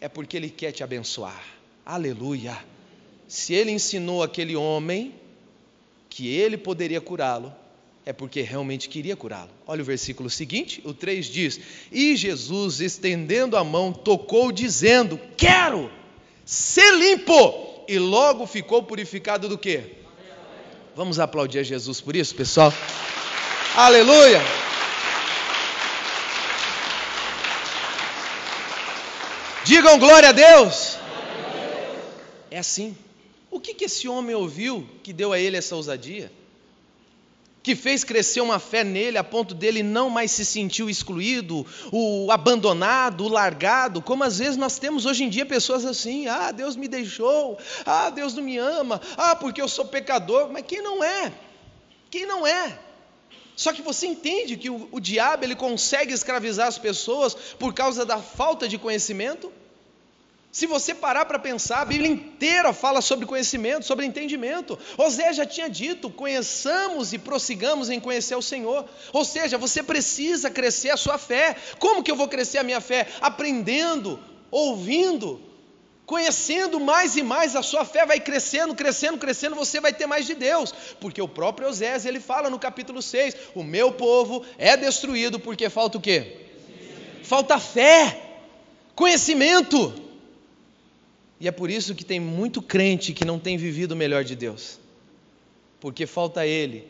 é 0.00 0.08
porque 0.08 0.36
Ele 0.36 0.50
quer 0.50 0.72
te 0.72 0.82
abençoar. 0.82 1.42
Aleluia. 1.84 2.56
Se 3.28 3.54
Ele 3.54 3.70
ensinou 3.70 4.22
aquele 4.22 4.56
homem 4.56 5.14
que 6.12 6.28
ele 6.28 6.58
poderia 6.58 7.00
curá-lo, 7.00 7.50
é 8.04 8.12
porque 8.12 8.42
realmente 8.42 8.86
queria 8.86 9.16
curá-lo. 9.16 9.48
Olha 9.66 9.80
o 9.80 9.84
versículo 9.84 10.28
seguinte, 10.28 10.82
o 10.84 10.92
3 10.92 11.24
diz: 11.24 11.60
E 11.90 12.14
Jesus, 12.16 12.80
estendendo 12.80 13.56
a 13.56 13.64
mão, 13.64 13.92
tocou, 13.94 14.52
dizendo: 14.52 15.18
Quero 15.38 15.90
ser 16.44 16.92
limpo 16.96 17.84
e 17.88 17.98
logo 17.98 18.46
ficou 18.46 18.82
purificado 18.82 19.48
do 19.48 19.56
que? 19.56 19.82
Vamos 20.94 21.18
aplaudir 21.18 21.60
a 21.60 21.62
Jesus 21.62 22.00
por 22.02 22.14
isso, 22.14 22.34
pessoal? 22.34 22.72
Aleluia! 23.74 24.61
Digam 29.72 29.98
glória 29.98 30.28
a 30.28 30.32
Deus! 30.32 30.98
É 32.50 32.58
assim. 32.58 32.94
O 33.50 33.58
que, 33.58 33.72
que 33.72 33.86
esse 33.86 34.06
homem 34.06 34.34
ouviu 34.34 34.86
que 35.02 35.14
deu 35.14 35.32
a 35.32 35.38
ele 35.38 35.56
essa 35.56 35.74
ousadia? 35.74 36.30
que 37.62 37.74
fez 37.74 38.04
crescer 38.04 38.42
uma 38.42 38.58
fé 38.58 38.84
nele 38.84 39.16
a 39.16 39.24
ponto 39.24 39.54
dele 39.54 39.82
não 39.84 40.10
mais 40.10 40.32
se 40.32 40.44
sentir 40.44 40.86
excluído, 40.90 41.64
o 41.92 42.28
abandonado, 42.30 43.24
o 43.24 43.28
largado, 43.28 44.02
como 44.02 44.24
às 44.24 44.40
vezes 44.40 44.56
nós 44.56 44.80
temos 44.80 45.06
hoje 45.06 45.24
em 45.24 45.30
dia 45.30 45.46
pessoas 45.46 45.86
assim: 45.86 46.26
ah, 46.26 46.50
Deus 46.50 46.76
me 46.76 46.86
deixou, 46.86 47.56
ah, 47.86 48.10
Deus 48.10 48.34
não 48.34 48.42
me 48.42 48.58
ama, 48.58 49.00
ah, 49.16 49.36
porque 49.36 49.62
eu 49.62 49.68
sou 49.68 49.86
pecador. 49.86 50.50
Mas 50.50 50.66
quem 50.66 50.82
não 50.82 51.02
é? 51.02 51.32
Quem 52.10 52.26
não 52.26 52.46
é? 52.46 52.78
Só 53.56 53.72
que 53.72 53.80
você 53.80 54.06
entende 54.06 54.56
que 54.58 54.68
o, 54.68 54.88
o 54.92 55.00
diabo 55.00 55.44
ele 55.44 55.54
consegue 55.54 56.12
escravizar 56.12 56.66
as 56.66 56.78
pessoas 56.78 57.34
por 57.58 57.72
causa 57.72 58.04
da 58.04 58.18
falta 58.18 58.68
de 58.68 58.76
conhecimento? 58.76 59.61
Se 60.52 60.66
você 60.66 60.94
parar 60.94 61.24
para 61.24 61.38
pensar, 61.38 61.80
a 61.80 61.84
Bíblia 61.86 62.10
inteira 62.10 62.74
fala 62.74 63.00
sobre 63.00 63.24
conhecimento, 63.24 63.86
sobre 63.86 64.04
entendimento. 64.04 64.78
Osé 64.98 65.32
já 65.32 65.46
tinha 65.46 65.66
dito: 65.66 66.10
conheçamos 66.10 67.14
e 67.14 67.18
prossigamos 67.18 67.88
em 67.88 67.98
conhecer 67.98 68.34
o 68.34 68.42
Senhor. 68.42 68.86
Ou 69.14 69.24
seja, 69.24 69.56
você 69.56 69.82
precisa 69.82 70.50
crescer 70.50 70.90
a 70.90 70.96
sua 70.98 71.16
fé. 71.16 71.56
Como 71.78 72.02
que 72.02 72.10
eu 72.10 72.16
vou 72.16 72.28
crescer 72.28 72.58
a 72.58 72.62
minha 72.62 72.82
fé? 72.82 73.08
Aprendendo, 73.22 74.20
ouvindo, 74.50 75.40
conhecendo 76.04 76.78
mais 76.78 77.16
e 77.16 77.22
mais. 77.22 77.56
A 77.56 77.62
sua 77.62 77.86
fé 77.86 78.04
vai 78.04 78.20
crescendo, 78.20 78.74
crescendo, 78.74 79.16
crescendo. 79.16 79.56
Você 79.56 79.80
vai 79.80 79.94
ter 79.94 80.06
mais 80.06 80.26
de 80.26 80.34
Deus, 80.34 80.70
porque 81.00 81.22
o 81.22 81.28
próprio 81.28 81.66
Osés 81.66 82.04
ele 82.04 82.20
fala 82.20 82.50
no 82.50 82.58
capítulo 82.58 83.00
6: 83.00 83.36
O 83.54 83.62
meu 83.62 83.90
povo 83.92 84.44
é 84.58 84.76
destruído 84.76 85.40
porque 85.40 85.70
falta 85.70 85.96
o 85.96 86.00
quê? 86.00 86.40
Falta 87.22 87.58
fé, 87.58 88.20
conhecimento. 88.94 90.01
E 91.42 91.48
é 91.48 91.50
por 91.50 91.72
isso 91.72 91.92
que 91.96 92.04
tem 92.04 92.20
muito 92.20 92.62
crente 92.62 93.12
que 93.12 93.24
não 93.24 93.36
tem 93.36 93.56
vivido 93.56 93.92
o 93.92 93.96
melhor 93.96 94.22
de 94.22 94.36
Deus, 94.36 94.78
porque 95.80 96.06
falta 96.06 96.42
a 96.42 96.46
ele 96.46 96.86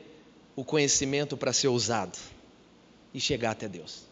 o 0.55 0.63
conhecimento 0.63 1.39
para 1.39 1.55
ser 1.55 1.69
usado 1.69 2.19
e 3.15 3.19
chegar 3.19 3.53
até 3.53 3.67
Deus. 3.67 4.03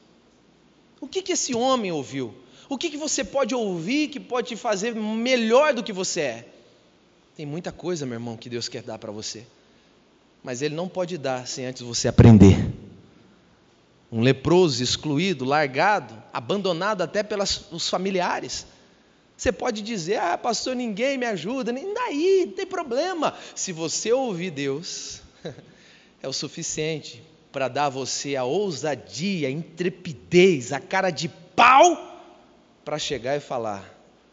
O 0.99 1.07
que, 1.07 1.21
que 1.21 1.33
esse 1.33 1.55
homem 1.55 1.93
ouviu? 1.93 2.35
O 2.71 2.79
que, 2.79 2.89
que 2.89 2.97
você 2.97 3.23
pode 3.23 3.55
ouvir 3.55 4.09
que 4.09 4.19
pode 4.19 4.49
te 4.49 4.57
fazer 4.57 4.95
melhor 4.95 5.75
do 5.75 5.83
que 5.83 5.93
você 5.93 6.21
é? 6.23 6.49
Tem 7.37 7.45
muita 7.45 7.71
coisa, 7.71 8.07
meu 8.07 8.15
irmão, 8.15 8.35
que 8.35 8.49
Deus 8.49 8.67
quer 8.67 8.83
dar 8.83 8.97
para 8.97 9.13
você, 9.13 9.45
mas 10.43 10.63
Ele 10.63 10.75
não 10.75 10.89
pode 10.89 11.19
dar 11.19 11.47
sem 11.47 11.67
antes 11.67 11.83
você 11.83 12.09
aprender. 12.09 12.57
Um 14.11 14.23
leproso, 14.23 14.83
excluído, 14.83 15.45
largado, 15.45 16.15
abandonado 16.33 17.03
até 17.03 17.23
pelos 17.23 17.91
familiares 17.91 18.65
você 19.41 19.51
pode 19.51 19.81
dizer, 19.81 20.17
ah, 20.17 20.37
pastor, 20.37 20.77
ninguém 20.77 21.17
me 21.17 21.25
ajuda, 21.25 21.73
nem 21.73 21.95
daí, 21.95 22.45
não 22.45 22.53
tem 22.53 22.67
problema. 22.67 23.35
Se 23.55 23.73
você 23.73 24.13
ouvir 24.13 24.51
Deus, 24.51 25.23
é 26.23 26.29
o 26.29 26.33
suficiente 26.33 27.23
para 27.51 27.67
dar 27.67 27.87
a 27.87 27.89
você 27.89 28.37
a 28.37 28.45
ousadia, 28.45 29.49
a 29.49 29.51
intrepidez, 29.51 30.75
a 30.75 30.79
cara 30.79 31.09
de 31.09 31.31
pau, 31.57 32.37
para 32.85 32.99
chegar 32.99 33.35
e 33.35 33.41
falar: 33.41 33.83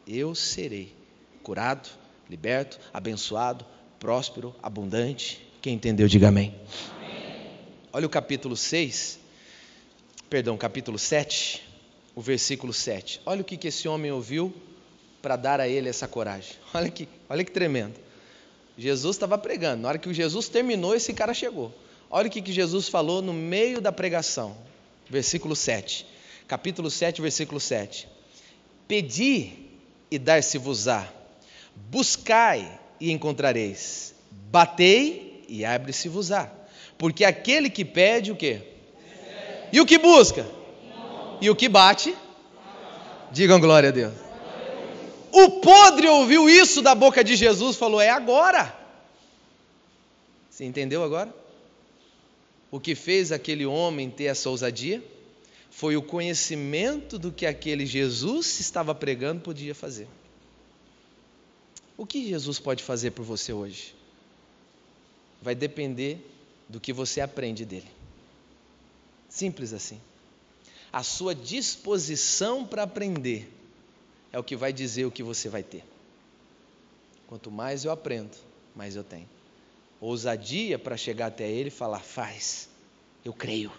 Eu 0.06 0.36
serei 0.36 0.93
curado, 1.41 1.88
liberto, 2.30 2.78
abençoado, 2.93 3.65
próspero, 3.98 4.54
abundante. 4.62 5.41
Quem 5.62 5.76
entendeu, 5.76 6.10
diga 6.10 6.28
amém. 6.28 6.54
Olha 7.93 8.08
o 8.08 8.10
capítulo 8.10 8.58
6, 8.58 9.22
perdão, 10.30 10.58
capítulo 10.58 11.00
7, 11.00 11.65
o 12.13 12.20
versículo 12.20 12.74
7. 12.74 13.22
Olha 13.26 13.39
o 13.39 13.46
que, 13.46 13.56
que 13.56 13.70
esse 13.70 13.88
homem 13.88 14.12
ouviu 14.12 14.54
para 15.28 15.36
dar 15.36 15.60
a 15.60 15.68
ele 15.68 15.90
essa 15.90 16.08
coragem. 16.08 16.54
Olha 16.74 16.90
que, 16.90 17.10
olha 17.28 17.44
que 17.44 17.52
tremendo. 17.52 17.96
Jesus 18.78 19.18
estava 19.18 19.38
pregando. 19.38 19.82
Na 19.82 19.90
hora 19.90 19.98
que 19.98 20.13
Jesus 20.13 20.48
terminou, 20.48 20.96
esse 20.96 21.13
cara 21.13 21.34
chegou. 21.34 21.74
Olha 22.10 22.30
o 22.30 22.32
que, 22.32 22.42
que 22.42 22.54
Jesus 22.54 22.88
falou 22.88 23.22
no 23.22 23.34
meio 23.34 23.82
da 23.82 23.92
pregação. 23.92 24.56
Versículo 25.10 25.54
7. 25.54 26.06
Capítulo 26.48 26.90
7, 26.90 27.22
versículo 27.22 27.60
7. 27.60 28.08
Pedi 28.88 29.52
e 30.10 30.18
dar-se-vos-á. 30.18 31.06
Buscai 31.76 32.80
e 32.98 33.12
encontrareis. 33.12 34.16
Batei 34.32 35.44
e 35.50 35.66
abre-se-vos-á. 35.66 36.50
Porque 36.98 37.26
aquele 37.26 37.70
que 37.70 37.84
pede 37.84 38.32
o 38.32 38.36
quê? 38.38 38.62
E 39.74 39.82
o 39.82 39.86
que 39.86 39.98
busca? 39.98 40.48
E 41.42 41.50
o 41.50 41.56
que 41.56 41.68
bate? 41.68 42.16
Digam 43.30 43.60
glória 43.60 43.90
a 43.90 43.92
Deus. 43.92 44.27
O 45.32 45.62
podre 45.62 46.08
ouviu 46.08 46.50
isso 46.50 46.82
da 46.82 46.96
boca 46.96 47.24
de 47.24 47.36
Jesus 47.36 47.76
falou: 47.76 48.00
É 48.00 48.10
agora. 48.10 48.76
Você 50.50 50.66
entendeu 50.66 51.04
agora? 51.04 51.34
O 52.72 52.80
que 52.80 52.96
fez 52.96 53.32
aquele 53.32 53.66
homem 53.66 54.10
ter 54.10 54.26
essa 54.26 54.50
ousadia 54.50 55.04
foi 55.70 55.96
o 55.96 56.02
conhecimento 56.02 57.20
do 57.20 57.32
que 57.32 57.46
aquele 57.46 57.86
Jesus 57.86 58.60
estava 58.60 58.96
pregando 58.96 59.42
podia 59.42 59.76
fazer. 59.76 60.08
O 61.96 62.06
que 62.06 62.28
Jesus 62.28 62.60
pode 62.60 62.84
fazer 62.84 63.12
por 63.12 63.24
você 63.24 63.54
hoje? 63.54 63.96
Vai 65.42 65.56
depender 65.56 66.18
do 66.68 66.80
que 66.80 66.92
você 66.92 67.22
aprende 67.22 67.63
dele. 67.63 67.88
Simples 69.30 69.74
assim. 69.74 70.02
A 70.92 71.04
sua 71.04 71.36
disposição 71.36 72.66
para 72.66 72.84
aprender 72.84 73.57
é 74.38 74.39
o 74.39 74.43
que 74.43 74.56
vai 74.56 74.71
dizer 74.71 75.04
o 75.04 75.12
que 75.12 75.23
você 75.23 75.50
vai 75.50 75.63
ter. 75.63 75.84
Quanto 77.26 77.50
mais 77.50 77.86
eu 77.86 77.91
aprendo, 77.91 78.38
mais 78.76 78.95
eu 78.95 79.04
tenho. 79.04 79.28
Ousadia 80.00 80.78
para 80.78 80.95
chegar 80.95 81.28
até 81.28 81.50
Ele 81.50 81.69
e 81.69 81.71
falar: 81.71 82.00
faz, 82.02 82.69
eu 83.26 83.34
creio, 83.34 83.71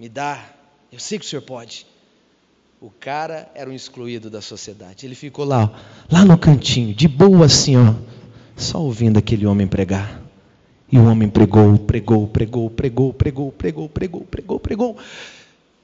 me 0.00 0.08
dá, 0.08 0.42
eu 0.90 0.98
sei 0.98 1.18
que 1.18 1.26
o 1.26 1.28
Senhor 1.28 1.42
pode. 1.42 1.86
O 2.80 2.90
cara 2.90 3.50
era 3.54 3.68
um 3.68 3.74
excluído 3.74 4.30
da 4.30 4.40
sociedade. 4.40 5.04
Ele 5.04 5.14
ficou 5.14 5.44
lá, 5.44 5.70
lá 6.10 6.24
no 6.24 6.38
cantinho, 6.38 6.94
de 6.94 7.06
boa 7.06 7.44
assim, 7.44 7.76
ó, 7.76 7.94
só 8.56 8.80
ouvindo 8.80 9.18
aquele 9.18 9.46
homem 9.46 9.66
pregar. 9.66 10.22
E 10.90 10.98
o 10.98 11.04
homem 11.04 11.28
pregou, 11.28 11.78
pregou, 11.78 12.26
pregou, 12.26 12.70
pregou, 12.70 13.12
pregou, 13.12 13.52
pregou, 13.52 13.88
pregou, 13.88 14.20
pregou, 14.24 14.60
pregou. 14.60 14.96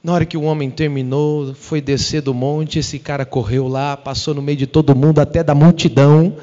Na 0.03 0.11
hora 0.11 0.25
que 0.25 0.35
o 0.35 0.41
homem 0.41 0.69
terminou, 0.69 1.53
foi 1.53 1.79
descer 1.79 2.21
do 2.21 2.33
monte, 2.33 2.77
esse 2.77 2.99
cara 2.99 3.25
correu 3.25 3.69
lá, 3.69 3.95
passou 3.95 4.33
no 4.33 4.41
meio 4.41 4.57
de 4.57 4.67
todo 4.67 4.93
mundo, 4.93 5.19
até 5.19 5.41
da 5.41 5.55
multidão, 5.55 6.37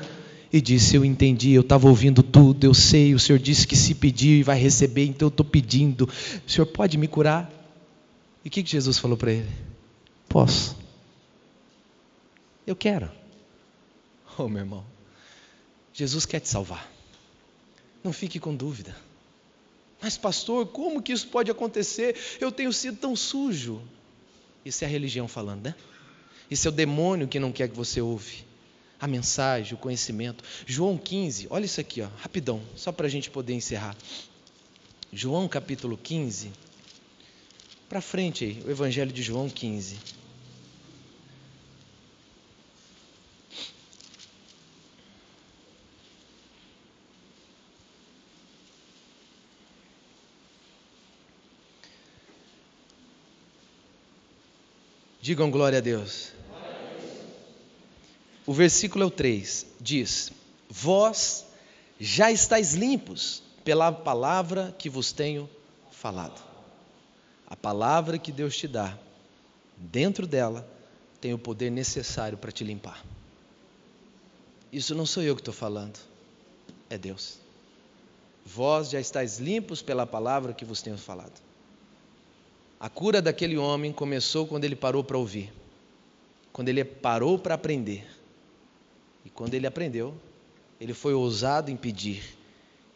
e 0.50 0.62
disse: 0.62 0.96
Eu 0.96 1.04
entendi, 1.04 1.52
eu 1.52 1.60
estava 1.60 1.86
ouvindo 1.86 2.22
tudo, 2.22 2.64
eu 2.64 2.72
sei, 2.72 3.14
o 3.14 3.18
Senhor 3.18 3.38
disse 3.38 3.66
que 3.66 3.76
se 3.76 3.94
pedir 3.94 4.42
vai 4.42 4.58
receber, 4.58 5.04
então 5.04 5.26
eu 5.26 5.30
estou 5.30 5.44
pedindo. 5.44 6.08
O 6.46 6.50
Senhor 6.50 6.64
pode 6.64 6.96
me 6.96 7.06
curar? 7.06 7.52
E 8.42 8.48
o 8.48 8.50
que, 8.50 8.64
Jesus 8.64 8.98
falou 8.98 9.18
para 9.18 9.32
ele? 9.32 9.50
Posso. 10.26 10.74
Eu 12.66 12.74
quero. 12.74 13.10
Oh, 14.38 14.48
meu 14.48 14.60
irmão, 14.60 14.84
Jesus 15.92 16.24
quer 16.24 16.40
te 16.40 16.48
salvar. 16.48 16.90
Não 18.02 18.10
fique 18.10 18.40
com 18.40 18.56
dúvida. 18.56 18.96
Mas, 20.00 20.16
pastor, 20.16 20.66
como 20.66 21.02
que 21.02 21.12
isso 21.12 21.28
pode 21.28 21.50
acontecer? 21.50 22.16
Eu 22.40 22.50
tenho 22.50 22.72
sido 22.72 22.96
tão 22.96 23.14
sujo. 23.14 23.82
Isso 24.64 24.84
é 24.84 24.86
a 24.86 24.90
religião 24.90 25.28
falando, 25.28 25.64
né? 25.64 25.74
Isso 26.50 26.66
é 26.66 26.70
o 26.70 26.72
demônio 26.72 27.28
que 27.28 27.38
não 27.38 27.52
quer 27.52 27.68
que 27.68 27.76
você 27.76 28.00
ouve. 28.00 28.44
A 28.98 29.06
mensagem, 29.06 29.74
o 29.74 29.78
conhecimento. 29.78 30.44
João 30.66 30.98
15, 30.98 31.46
olha 31.50 31.64
isso 31.64 31.80
aqui, 31.80 32.02
ó, 32.02 32.08
rapidão, 32.18 32.60
só 32.76 32.92
para 32.92 33.06
a 33.06 33.10
gente 33.10 33.30
poder 33.30 33.54
encerrar. 33.54 33.96
João 35.12 35.48
capítulo 35.48 35.96
15. 35.96 36.50
Para 37.88 38.00
frente 38.00 38.44
aí, 38.44 38.62
o 38.66 38.70
Evangelho 38.70 39.12
de 39.12 39.22
João 39.22 39.48
15. 39.48 39.96
Digam 55.20 55.50
glória 55.50 55.78
a 55.78 55.83
Deus. 55.83 56.33
O 58.46 58.54
versículo 58.54 59.04
é 59.04 59.06
o 59.06 59.11
3, 59.11 59.66
diz: 59.78 60.33
Vós 60.68 61.46
já 61.98 62.33
estáis 62.33 62.74
limpos 62.74 63.42
pela 63.62 63.92
palavra 63.92 64.74
que 64.78 64.88
vos 64.88 65.12
tenho 65.12 65.48
falado. 65.90 66.42
A 67.46 67.54
palavra 67.54 68.18
que 68.18 68.33
Deus 68.33 68.56
te 68.56 68.66
dá, 68.66 68.96
dentro 69.76 70.26
dela, 70.26 70.66
tem 71.20 71.35
o 71.35 71.38
poder 71.38 71.70
necessário 71.70 72.38
para 72.38 72.50
te 72.50 72.64
limpar. 72.64 73.04
Isso 74.72 74.94
não 74.94 75.04
sou 75.04 75.22
eu 75.22 75.35
que 75.35 75.42
estou 75.42 75.52
falando, 75.52 75.98
é 76.88 76.96
Deus. 76.96 77.38
Vós 78.46 78.88
já 78.88 78.98
estáis 78.98 79.38
limpos 79.38 79.83
pela 79.83 80.06
palavra 80.06 80.54
que 80.54 80.64
vos 80.64 80.80
tenho 80.80 80.96
falado. 80.96 81.49
A 82.80 82.88
cura 82.88 83.20
daquele 83.20 83.58
homem 83.58 83.92
começou 83.92 84.46
quando 84.46 84.64
ele 84.64 84.74
parou 84.74 85.04
para 85.04 85.18
ouvir, 85.18 85.52
quando 86.50 86.70
ele 86.70 86.82
parou 86.82 87.38
para 87.38 87.54
aprender. 87.54 88.06
E 89.22 89.28
quando 89.28 89.52
ele 89.52 89.66
aprendeu, 89.66 90.18
ele 90.80 90.94
foi 90.94 91.12
ousado 91.12 91.70
em 91.70 91.76
pedir, 91.76 92.24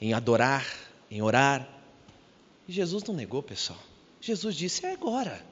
em 0.01 0.15
adorar, 0.15 0.67
em 1.11 1.21
orar. 1.21 1.69
E 2.67 2.73
Jesus 2.73 3.05
não 3.05 3.15
negou, 3.15 3.43
pessoal. 3.43 3.79
Jesus 4.23 4.57
disse: 4.57 4.87
é 4.87 4.93
agora. 4.93 5.45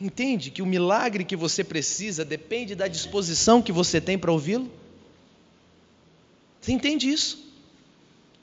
Entende 0.00 0.50
que 0.50 0.62
o 0.62 0.66
milagre 0.66 1.22
que 1.22 1.36
você 1.36 1.62
precisa 1.62 2.24
depende 2.24 2.74
da 2.74 2.88
disposição 2.88 3.60
que 3.60 3.72
você 3.72 4.00
tem 4.00 4.18
para 4.18 4.32
ouvi-lo? 4.32 4.70
Você 6.60 6.72
entende 6.72 7.10
isso? 7.10 7.46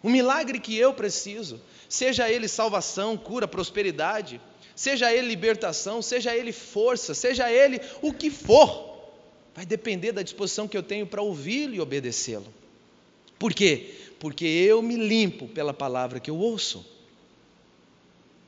O 0.01 0.09
milagre 0.09 0.59
que 0.59 0.75
eu 0.75 0.93
preciso, 0.93 1.59
seja 1.93 2.27
ele 2.27 2.47
salvação, 2.47 3.15
cura, 3.15 3.47
prosperidade, 3.47 4.41
seja 4.75 5.13
ele 5.13 5.27
libertação, 5.27 6.01
seja 6.01 6.35
ele 6.35 6.51
força, 6.51 7.13
seja 7.13 7.51
ele 7.51 7.79
o 8.01 8.11
que 8.11 8.31
for, 8.31 9.13
vai 9.53 9.63
depender 9.63 10.11
da 10.11 10.23
disposição 10.23 10.67
que 10.67 10.75
eu 10.75 10.81
tenho 10.81 11.05
para 11.05 11.21
ouvi-lo 11.21 11.75
e 11.75 11.79
obedecê-lo. 11.79 12.51
Por 13.37 13.53
quê? 13.53 13.93
Porque 14.19 14.43
eu 14.43 14.81
me 14.81 14.95
limpo 14.95 15.47
pela 15.47 15.71
palavra 15.71 16.19
que 16.19 16.31
eu 16.31 16.35
ouço. 16.35 16.83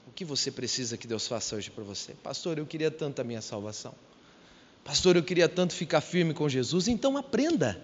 O 0.08 0.12
que 0.12 0.26
você 0.26 0.50
precisa 0.50 0.98
que 0.98 1.06
Deus 1.06 1.28
faça 1.28 1.56
hoje 1.56 1.70
para 1.70 1.84
você? 1.84 2.14
Pastor, 2.24 2.58
eu 2.58 2.66
queria 2.66 2.90
tanto 2.90 3.22
a 3.22 3.24
minha 3.24 3.44
salvação. 3.44 3.94
Pastor, 4.84 5.18
eu 5.18 5.24
queria 5.24 5.48
tanto 5.48 5.76
ficar 5.76 6.02
firme 6.02 6.34
com 6.34 6.50
Jesus. 6.50 6.88
Então 6.88 7.16
aprenda. 7.16 7.80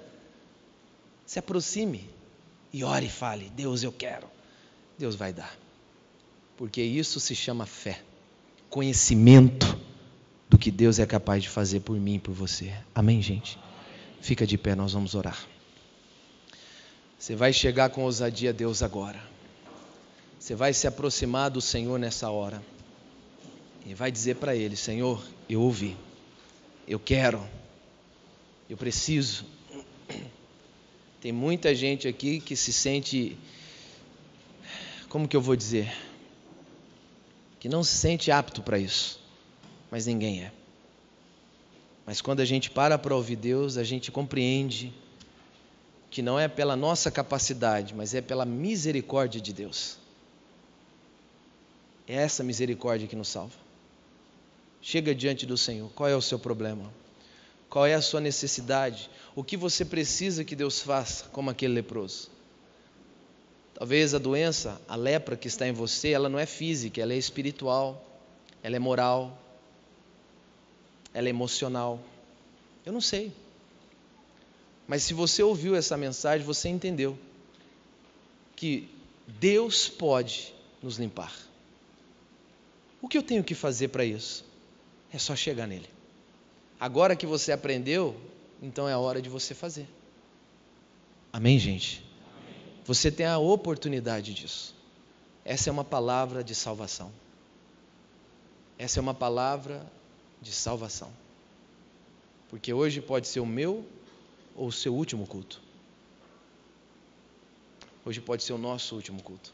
Se 1.24 1.38
aproxime 1.38 2.10
e 2.74 2.84
ore 2.84 3.06
e 3.06 3.10
fale: 3.10 3.52
Deus, 3.52 3.84
eu 3.84 3.92
quero. 3.92 4.41
Deus 5.02 5.16
vai 5.16 5.34
dar. 5.34 5.58
Porque 6.56 6.82
isso 6.82 7.20
se 7.20 7.36
chama 7.36 7.66
fé, 7.66 8.02
conhecimento 8.70 9.78
do 10.48 10.58
que 10.58 10.70
Deus 10.70 11.00
é 11.00 11.06
capaz 11.06 11.42
de 11.42 11.50
fazer 11.50 11.80
por 11.82 12.00
mim 12.00 12.16
e 12.16 12.20
por 12.20 12.34
você. 12.34 12.74
Amém, 12.94 13.22
gente? 13.22 13.58
Fica 14.22 14.46
de 14.46 14.58
pé, 14.58 14.76
nós 14.76 14.94
vamos 14.94 15.16
orar. 15.16 15.48
Você 17.18 17.36
vai 17.36 17.52
chegar 17.52 17.90
com 17.90 18.04
ousadia 18.04 18.52
a 18.52 18.54
Deus 18.54 18.84
agora. 18.84 19.20
Você 20.40 20.56
vai 20.56 20.74
se 20.74 20.88
aproximar 20.88 21.50
do 21.50 21.62
Senhor 21.62 22.00
nessa 22.00 22.30
hora. 22.30 22.62
E 23.86 23.94
vai 23.94 24.12
dizer 24.12 24.36
para 24.36 24.56
Ele: 24.56 24.76
Senhor, 24.76 25.24
eu 25.50 25.62
ouvi. 25.62 25.98
Eu 26.88 27.00
quero. 27.00 27.48
Eu 28.70 28.78
preciso. 28.78 29.46
Tem 31.20 31.32
muita 31.32 31.74
gente 31.74 32.08
aqui 32.08 32.40
que 32.40 32.56
se 32.56 32.74
sente, 32.74 33.38
como 35.12 35.28
que 35.28 35.36
eu 35.36 35.42
vou 35.42 35.58
dizer? 35.58 35.94
Que 37.60 37.68
não 37.68 37.84
se 37.84 37.98
sente 37.98 38.32
apto 38.32 38.64
para 38.64 38.80
isso, 38.80 39.20
mas 39.92 40.06
ninguém 40.06 40.42
é. 40.42 40.54
Mas 42.06 42.22
quando 42.22 42.40
a 42.40 42.46
gente 42.46 42.70
para 42.70 42.98
para 42.98 43.14
ouvir 43.14 43.36
Deus, 43.36 43.76
a 43.76 43.84
gente 43.84 44.10
compreende 44.10 44.94
que 46.10 46.22
não 46.22 46.40
é 46.40 46.48
pela 46.48 46.78
nossa 46.78 47.12
capacidade, 47.12 47.94
mas 47.94 48.14
é 48.14 48.22
pela 48.22 48.46
misericórdia 48.46 49.42
de 49.42 49.52
Deus. 49.52 49.98
É 52.08 52.16
essa 52.16 52.42
misericórdia 52.42 53.06
que 53.06 53.16
nos 53.16 53.28
salva. 53.28 53.56
Chega 54.82 55.14
diante 55.14 55.46
do 55.46 55.58
Senhor, 55.58 55.92
qual 55.94 56.08
é 56.08 56.16
o 56.16 56.22
seu 56.22 56.40
problema? 56.40 56.90
Qual 57.70 57.86
é 57.86 57.96
a 57.96 58.02
sua 58.02 58.22
necessidade? 58.22 59.10
O 59.36 59.44
que 59.44 59.58
você 59.58 59.84
precisa 59.84 60.46
que 60.46 60.56
Deus 60.56 60.80
faça, 60.80 61.26
como 61.26 61.50
aquele 61.50 61.74
leproso? 61.74 62.32
Talvez 63.82 64.14
a 64.14 64.20
doença, 64.20 64.80
a 64.88 64.96
lepra 64.96 65.36
que 65.36 65.48
está 65.48 65.68
em 65.68 65.72
você, 65.72 66.10
ela 66.10 66.30
não 66.30 66.38
é 66.38 66.46
física, 66.46 67.02
ela 67.02 67.14
é 67.14 67.18
espiritual, 67.18 68.06
ela 68.62 68.76
é 68.76 68.80
moral, 68.80 69.36
ela 71.12 71.28
é 71.28 71.32
emocional. 71.32 72.00
Eu 72.86 72.94
não 72.94 73.02
sei. 73.02 73.34
Mas 74.88 75.02
se 75.02 75.16
você 75.16 75.42
ouviu 75.42 75.76
essa 75.76 75.98
mensagem, 75.98 76.46
você 76.46 76.70
entendeu 76.70 77.18
que 78.56 78.88
Deus 79.26 79.90
pode 79.90 80.54
nos 80.80 81.00
limpar. 81.00 81.36
O 83.02 83.08
que 83.08 83.18
eu 83.18 83.24
tenho 83.24 83.44
que 83.44 83.56
fazer 83.56 83.88
para 83.88 84.06
isso? 84.06 84.46
É 85.12 85.18
só 85.18 85.36
chegar 85.36 85.66
nele. 85.66 85.90
Agora 86.80 87.16
que 87.16 87.26
você 87.26 87.52
aprendeu, 87.52 88.16
então 88.62 88.88
é 88.88 88.94
a 88.94 89.00
hora 89.00 89.20
de 89.20 89.28
você 89.28 89.56
fazer. 89.56 89.88
Amém, 91.34 91.58
gente? 91.58 92.11
Você 92.86 93.12
tem 93.12 93.26
a 93.26 93.38
oportunidade 93.38 94.34
disso. 94.34 94.76
Essa 95.46 95.70
é 95.70 95.72
uma 95.72 95.84
palavra 95.84 96.44
de 96.44 96.56
salvação. 96.56 97.12
Essa 98.78 99.00
é 99.00 99.02
uma 99.02 99.14
palavra 99.14 99.86
de 100.42 100.52
salvação. 100.52 101.12
Porque 102.50 102.74
hoje 102.74 103.02
pode 103.02 103.28
ser 103.28 103.40
o 103.40 103.46
meu 103.46 103.86
ou 104.56 104.68
o 104.68 104.72
seu 104.72 104.94
último 104.94 105.28
culto. 105.28 105.62
Hoje 108.04 108.20
pode 108.20 108.44
ser 108.44 108.54
o 108.54 108.58
nosso 108.58 108.96
último 108.96 109.22
culto. 109.22 109.54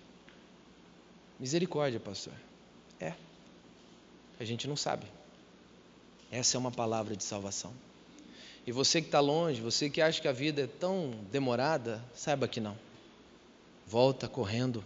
Misericórdia, 1.39 1.99
pastor. 1.99 2.33
É. 2.99 3.13
A 4.39 4.45
gente 4.45 4.67
não 4.67 4.77
sabe. 4.77 5.05
Essa 6.31 6.57
é 6.57 6.59
uma 6.59 6.71
palavra 6.71 7.15
de 7.15 7.23
salvação. 7.23 7.73
E 8.65 8.71
você 8.71 9.01
que 9.01 9.07
está 9.07 9.19
longe, 9.19 9.61
você 9.61 9.89
que 9.89 10.01
acha 10.01 10.21
que 10.21 10.27
a 10.27 10.33
vida 10.33 10.63
é 10.63 10.67
tão 10.67 11.11
demorada, 11.31 12.03
saiba 12.13 12.47
que 12.47 12.59
não. 12.59 12.86
Volta 13.87 14.27
correndo 14.27 14.83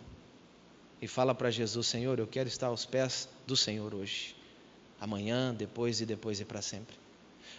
e 1.01 1.07
fala 1.07 1.33
para 1.33 1.49
Jesus: 1.49 1.87
Senhor, 1.87 2.19
eu 2.19 2.27
quero 2.27 2.47
estar 2.47 2.67
aos 2.67 2.85
pés 2.85 3.27
do 3.47 3.57
Senhor 3.57 3.95
hoje, 3.95 4.35
amanhã, 4.99 5.53
depois 5.53 5.99
e 6.01 6.05
depois 6.05 6.39
e 6.39 6.45
para 6.45 6.61
sempre. 6.61 6.95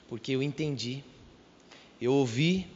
Porque 0.09 0.31
eu 0.31 0.43
entendi, 0.43 1.03
eu 2.01 2.13
ouvi 2.13 2.69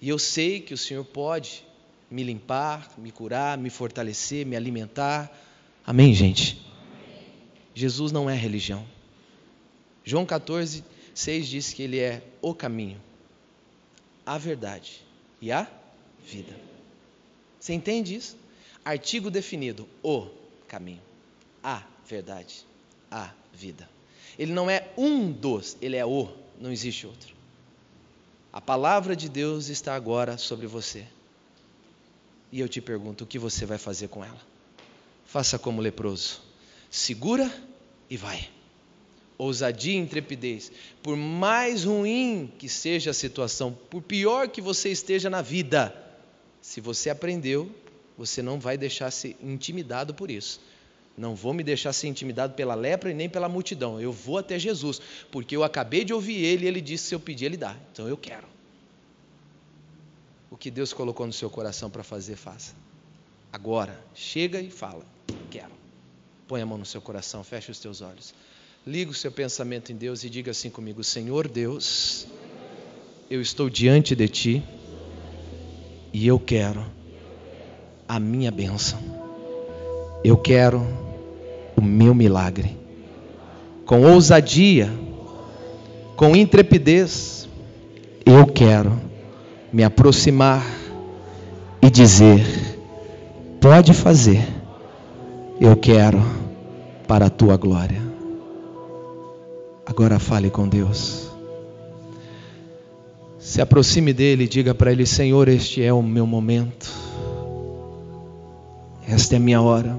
e 0.00 0.08
eu 0.08 0.18
sei 0.18 0.60
que 0.60 0.74
o 0.74 0.78
Senhor 0.78 1.04
pode 1.04 1.64
me 2.10 2.24
limpar, 2.24 2.92
me 2.98 3.12
curar, 3.12 3.56
me 3.56 3.70
fortalecer, 3.70 4.44
me 4.44 4.56
alimentar. 4.56 5.30
Amém, 5.86 6.12
gente? 6.12 6.60
Jesus 7.72 8.10
não 8.10 8.28
é 8.28 8.34
religião. 8.34 8.84
João 10.04 10.26
14, 10.26 10.84
6 11.14 11.46
diz 11.46 11.72
que 11.72 11.84
ele 11.84 12.00
é 12.00 12.22
o 12.42 12.52
caminho, 12.52 13.00
a 14.26 14.36
verdade 14.36 15.00
e 15.40 15.52
a 15.52 15.66
vida. 16.26 16.71
Você 17.62 17.74
entende 17.74 18.16
isso? 18.16 18.36
Artigo 18.84 19.30
definido: 19.30 19.88
o 20.02 20.26
caminho, 20.66 21.00
a 21.62 21.84
verdade, 22.04 22.66
a 23.08 23.30
vida. 23.52 23.88
Ele 24.36 24.52
não 24.52 24.68
é 24.68 24.90
um 24.98 25.30
dos, 25.30 25.76
ele 25.80 25.94
é 25.94 26.04
o, 26.04 26.28
não 26.60 26.72
existe 26.72 27.06
outro. 27.06 27.36
A 28.52 28.60
palavra 28.60 29.14
de 29.14 29.28
Deus 29.28 29.68
está 29.68 29.94
agora 29.94 30.36
sobre 30.36 30.66
você. 30.66 31.06
E 32.50 32.58
eu 32.58 32.68
te 32.68 32.80
pergunto: 32.80 33.22
o 33.22 33.26
que 33.28 33.38
você 33.38 33.64
vai 33.64 33.78
fazer 33.78 34.08
com 34.08 34.24
ela? 34.24 34.40
Faça 35.24 35.56
como 35.56 35.80
leproso, 35.80 36.42
segura 36.90 37.48
e 38.10 38.16
vai 38.16 38.50
ousadia 39.38 39.94
e 39.94 39.96
intrepidez. 39.96 40.70
Por 41.02 41.16
mais 41.16 41.84
ruim 41.84 42.52
que 42.58 42.68
seja 42.68 43.10
a 43.10 43.14
situação, 43.14 43.76
por 43.90 44.00
pior 44.00 44.48
que 44.48 44.60
você 44.60 44.88
esteja 44.88 45.28
na 45.28 45.42
vida, 45.42 46.01
se 46.62 46.80
você 46.80 47.10
aprendeu, 47.10 47.68
você 48.16 48.40
não 48.40 48.60
vai 48.60 48.78
deixar 48.78 49.10
ser 49.10 49.36
intimidado 49.42 50.14
por 50.14 50.30
isso. 50.30 50.60
Não 51.18 51.34
vou 51.34 51.52
me 51.52 51.62
deixar 51.64 51.92
ser 51.92 52.06
intimidado 52.06 52.54
pela 52.54 52.74
lepra 52.76 53.10
e 53.10 53.14
nem 53.14 53.28
pela 53.28 53.48
multidão. 53.48 54.00
Eu 54.00 54.12
vou 54.12 54.38
até 54.38 54.58
Jesus, 54.58 55.02
porque 55.30 55.56
eu 55.56 55.64
acabei 55.64 56.04
de 56.04 56.14
ouvir 56.14 56.36
ele 56.36 56.64
e 56.64 56.68
ele 56.68 56.80
disse: 56.80 57.08
se 57.08 57.14
eu 57.14 57.20
pedir, 57.20 57.46
ele 57.46 57.56
dá. 57.56 57.76
Então 57.92 58.08
eu 58.08 58.16
quero. 58.16 58.46
O 60.50 60.56
que 60.56 60.70
Deus 60.70 60.92
colocou 60.92 61.26
no 61.26 61.32
seu 61.32 61.50
coração 61.50 61.90
para 61.90 62.04
fazer, 62.04 62.36
faça. 62.36 62.74
Agora, 63.52 64.00
chega 64.14 64.60
e 64.60 64.70
fala: 64.70 65.04
quero. 65.50 65.72
Põe 66.46 66.62
a 66.62 66.66
mão 66.66 66.78
no 66.78 66.86
seu 66.86 67.00
coração, 67.00 67.42
feche 67.42 67.72
os 67.72 67.80
teus 67.80 68.00
olhos. 68.00 68.32
Liga 68.86 69.10
o 69.10 69.14
seu 69.14 69.32
pensamento 69.32 69.92
em 69.92 69.96
Deus 69.96 70.22
e 70.22 70.30
diga 70.30 70.52
assim 70.52 70.70
comigo: 70.70 71.02
Senhor 71.02 71.48
Deus, 71.48 72.26
eu 73.28 73.42
estou 73.42 73.68
diante 73.68 74.14
de 74.14 74.28
Ti 74.28 74.64
e 76.12 76.26
eu 76.26 76.38
quero 76.38 76.84
a 78.08 78.20
minha 78.20 78.50
bênção. 78.50 78.98
Eu 80.22 80.36
quero 80.36 80.86
o 81.76 81.82
meu 81.82 82.14
milagre. 82.14 82.76
Com 83.86 84.02
ousadia, 84.02 84.90
com 86.16 86.36
intrepidez, 86.36 87.48
eu 88.24 88.46
quero 88.46 88.92
me 89.72 89.82
aproximar 89.82 90.64
e 91.80 91.90
dizer: 91.90 92.44
pode 93.60 93.92
fazer, 93.92 94.46
eu 95.60 95.76
quero 95.76 96.22
para 97.08 97.26
a 97.26 97.30
tua 97.30 97.56
glória. 97.56 98.00
Agora 99.84 100.18
fale 100.18 100.50
com 100.50 100.68
Deus. 100.68 101.31
Se 103.42 103.60
aproxime 103.60 104.12
dele 104.12 104.44
e 104.44 104.48
diga 104.48 104.72
para 104.72 104.92
ele: 104.92 105.04
Senhor, 105.04 105.48
este 105.48 105.82
é 105.82 105.92
o 105.92 106.00
meu 106.00 106.24
momento. 106.24 106.88
Esta 109.06 109.34
é 109.34 109.36
a 109.36 109.40
minha 109.40 109.60
hora. 109.60 109.98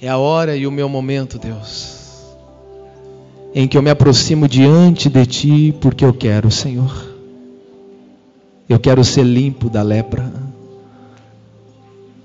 É 0.00 0.08
a 0.08 0.16
hora 0.16 0.56
e 0.56 0.66
o 0.66 0.72
meu 0.72 0.88
momento, 0.88 1.38
Deus, 1.38 2.24
em 3.54 3.68
que 3.68 3.76
eu 3.76 3.82
me 3.82 3.90
aproximo 3.90 4.48
diante 4.48 5.10
de 5.10 5.26
Ti 5.26 5.74
porque 5.78 6.06
eu 6.06 6.14
quero, 6.14 6.50
Senhor. 6.50 7.06
Eu 8.66 8.80
quero 8.80 9.04
ser 9.04 9.24
limpo 9.24 9.68
da 9.68 9.82
lepra. 9.82 10.32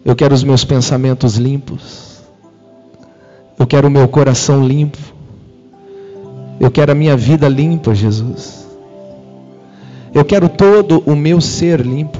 Eu 0.05 0.15
quero 0.15 0.33
os 0.33 0.43
meus 0.43 0.63
pensamentos 0.63 1.35
limpos. 1.35 2.21
Eu 3.59 3.67
quero 3.67 3.89
o 3.89 3.91
meu 3.91 4.07
coração 4.07 4.65
limpo. 4.65 4.97
Eu 6.61 6.71
quero 6.71 6.93
a 6.93 6.95
minha 6.95 7.17
vida 7.17 7.49
limpa, 7.49 7.93
Jesus. 7.93 8.62
Eu 10.13 10.23
quero 10.23 10.47
todo 10.47 11.01
o 11.05 11.15
meu 11.15 11.41
ser 11.41 11.81
limpo. 11.81 12.19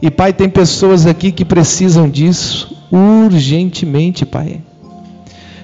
E 0.00 0.10
Pai, 0.10 0.32
tem 0.32 0.48
pessoas 0.48 1.06
aqui 1.06 1.32
que 1.32 1.44
precisam 1.44 2.08
disso 2.08 2.76
urgentemente, 2.90 4.24
Pai. 4.24 4.60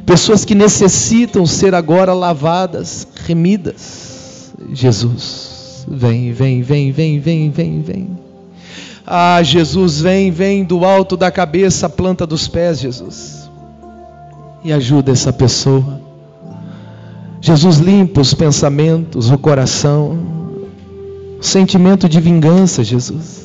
Pessoas 0.05 0.45
que 0.45 0.55
necessitam 0.55 1.47
ser 1.47 1.75
agora 1.75 2.13
lavadas, 2.13 3.09
remidas. 3.25 4.53
Jesus, 4.73 5.87
vem, 5.89 6.33
vem, 6.33 6.63
vem, 6.63 6.93
vem, 6.93 7.19
vem, 7.19 7.51
vem, 7.51 7.83
vem. 7.83 8.11
Ah, 9.07 9.43
Jesus, 9.43 10.01
vem, 10.01 10.31
vem 10.31 10.65
do 10.65 10.85
alto 10.85 11.17
da 11.17 11.31
cabeça, 11.31 11.89
planta 11.89 12.27
dos 12.27 12.49
pés, 12.49 12.81
Jesus. 12.81 13.51
E 14.63 14.73
ajuda 14.73 15.13
essa 15.13 15.33
pessoa. 15.33 16.01
Jesus 17.41 17.79
limpa 17.79 18.21
os 18.21 18.33
pensamentos, 18.33 19.31
o 19.31 19.37
coração, 19.37 20.44
sentimento 21.47 22.09
de 22.09 22.21
vingança, 22.21 22.83
Jesus. 22.83 23.45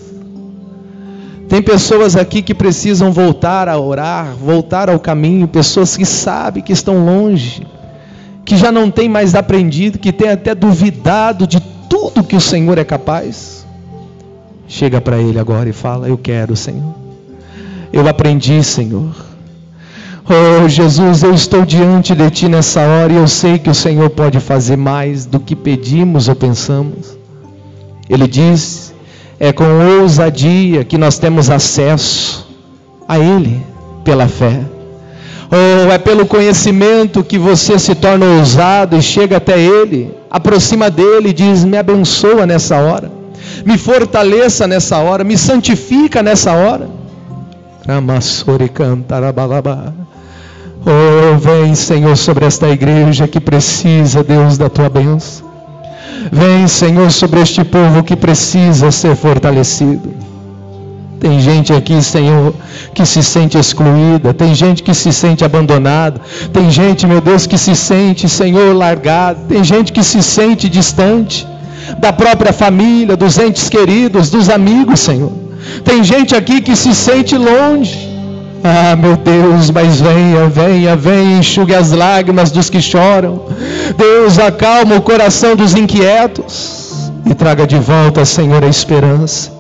Tem 1.48 1.62
pessoas 1.62 2.16
aqui 2.16 2.42
que 2.42 2.54
precisam 2.54 3.12
voltar 3.12 3.68
a 3.68 3.80
orar, 3.80 4.36
voltar 4.36 4.90
ao 4.90 5.00
caminho, 5.00 5.48
pessoas 5.48 5.98
que 5.98 6.06
sabem 6.06 6.62
que 6.62 6.72
estão 6.72 7.04
longe, 7.04 7.66
que 8.46 8.56
já 8.56 8.72
não 8.72 8.92
têm 8.92 9.10
mais 9.10 9.34
aprendido, 9.34 9.98
que 9.98 10.12
têm 10.12 10.30
até 10.30 10.54
duvidado 10.54 11.48
de 11.48 11.60
tudo 11.90 12.24
que 12.24 12.36
o 12.36 12.42
Senhor 12.42 12.78
é 12.78 12.84
capaz. 12.84 13.66
Chega 14.68 15.02
para 15.02 15.18
Ele 15.18 15.40
agora 15.40 15.68
e 15.68 15.74
fala: 15.74 16.08
Eu 16.08 16.18
quero, 16.18 16.56
Senhor. 16.56 16.96
Eu 17.92 18.08
aprendi, 18.08 18.64
Senhor. 18.64 19.12
Oh 20.32 20.70
Jesus, 20.70 21.24
eu 21.24 21.34
estou 21.34 21.66
diante 21.66 22.14
de 22.14 22.30
Ti 22.30 22.48
nessa 22.48 22.82
hora 22.82 23.12
e 23.12 23.16
eu 23.16 23.28
sei 23.28 23.58
que 23.58 23.72
o 23.72 23.74
Senhor 23.74 24.12
pode 24.12 24.40
fazer 24.40 24.78
mais 24.78 25.26
do 25.26 25.40
que 25.40 25.56
pedimos 25.56 26.28
ou 26.28 26.36
pensamos. 26.36 27.19
Ele 28.10 28.28
diz: 28.28 28.94
é 29.40 29.54
com 29.54 30.00
ousadia 30.02 30.84
que 30.84 30.98
nós 30.98 31.18
temos 31.20 31.50
acesso 31.50 32.48
a 33.08 33.20
Ele 33.20 33.62
pela 34.04 34.28
fé. 34.28 34.62
Ou 35.52 35.88
oh, 35.88 35.92
é 35.92 35.98
pelo 35.98 36.26
conhecimento 36.26 37.24
que 37.24 37.38
você 37.38 37.80
se 37.80 37.96
torna 37.96 38.26
ousado 38.26 38.96
e 38.96 39.02
chega 39.02 39.38
até 39.38 39.60
Ele, 39.60 40.12
aproxima 40.30 40.90
dele 40.90 41.30
e 41.30 41.34
diz: 41.34 41.64
Me 41.64 41.78
abençoa 41.78 42.46
nessa 42.46 42.78
hora 42.78 43.20
me 43.66 43.78
fortaleça 43.78 44.68
nessa 44.68 44.98
hora, 44.98 45.24
me 45.24 45.38
santifica 45.38 46.22
nessa 46.22 46.54
hora. 46.54 46.90
Oh, 50.86 51.38
vem, 51.38 51.76
Senhor, 51.76 52.16
sobre 52.16 52.46
esta 52.46 52.70
igreja 52.70 53.28
que 53.28 53.40
precisa, 53.40 54.24
Deus, 54.24 54.58
da 54.58 54.70
tua 54.70 54.90
bênção. 54.90 55.49
Vem, 56.32 56.68
Senhor, 56.68 57.12
sobre 57.12 57.42
este 57.42 57.64
povo 57.64 58.04
que 58.04 58.16
precisa 58.16 58.92
ser 58.92 59.16
fortalecido. 59.16 60.14
Tem 61.20 61.40
gente 61.40 61.74
aqui, 61.74 62.02
Senhor, 62.02 62.54
que 62.94 63.06
se 63.06 63.22
sente 63.22 63.58
excluída, 63.58 64.34
tem 64.34 64.56
gente 64.56 64.82
que 64.82 64.94
se 64.94 65.12
sente 65.12 65.44
abandonada, 65.44 66.22
tem 66.54 66.72
gente, 66.72 67.06
meu 67.06 67.20
Deus, 67.20 67.46
que 67.46 67.58
se 67.58 67.76
sente, 67.76 68.30
Senhor, 68.30 68.74
largado, 68.74 69.42
tem 69.50 69.62
gente 69.64 69.92
que 69.92 70.02
se 70.02 70.24
sente 70.24 70.70
distante 70.70 71.46
da 72.00 72.14
própria 72.14 72.54
família, 72.54 73.18
dos 73.18 73.38
entes 73.38 73.68
queridos, 73.68 74.30
dos 74.30 74.50
amigos, 74.50 75.02
Senhor. 75.02 75.32
Tem 75.84 76.04
gente 76.04 76.36
aqui 76.36 76.62
que 76.62 76.76
se 76.76 76.96
sente 76.96 77.38
longe. 77.38 78.09
Ah, 78.64 78.96
meu 78.96 79.16
Deus, 79.16 79.70
mas 79.72 80.02
venha, 80.02 80.48
venha, 80.48 80.96
venha, 80.96 81.40
enxugue 81.40 81.74
as 81.74 81.92
lágrimas 81.92 82.52
dos 82.52 82.70
que 82.70 82.82
choram. 82.82 83.44
Deus, 83.98 84.38
acalma 84.38 84.96
o 84.96 85.02
coração 85.02 85.56
dos 85.56 85.74
inquietos 85.74 87.12
e 87.26 87.34
traga 87.34 87.66
de 87.66 87.78
volta, 87.78 88.26
Senhor, 88.26 88.64
a 88.64 88.68
esperança. 88.68 89.52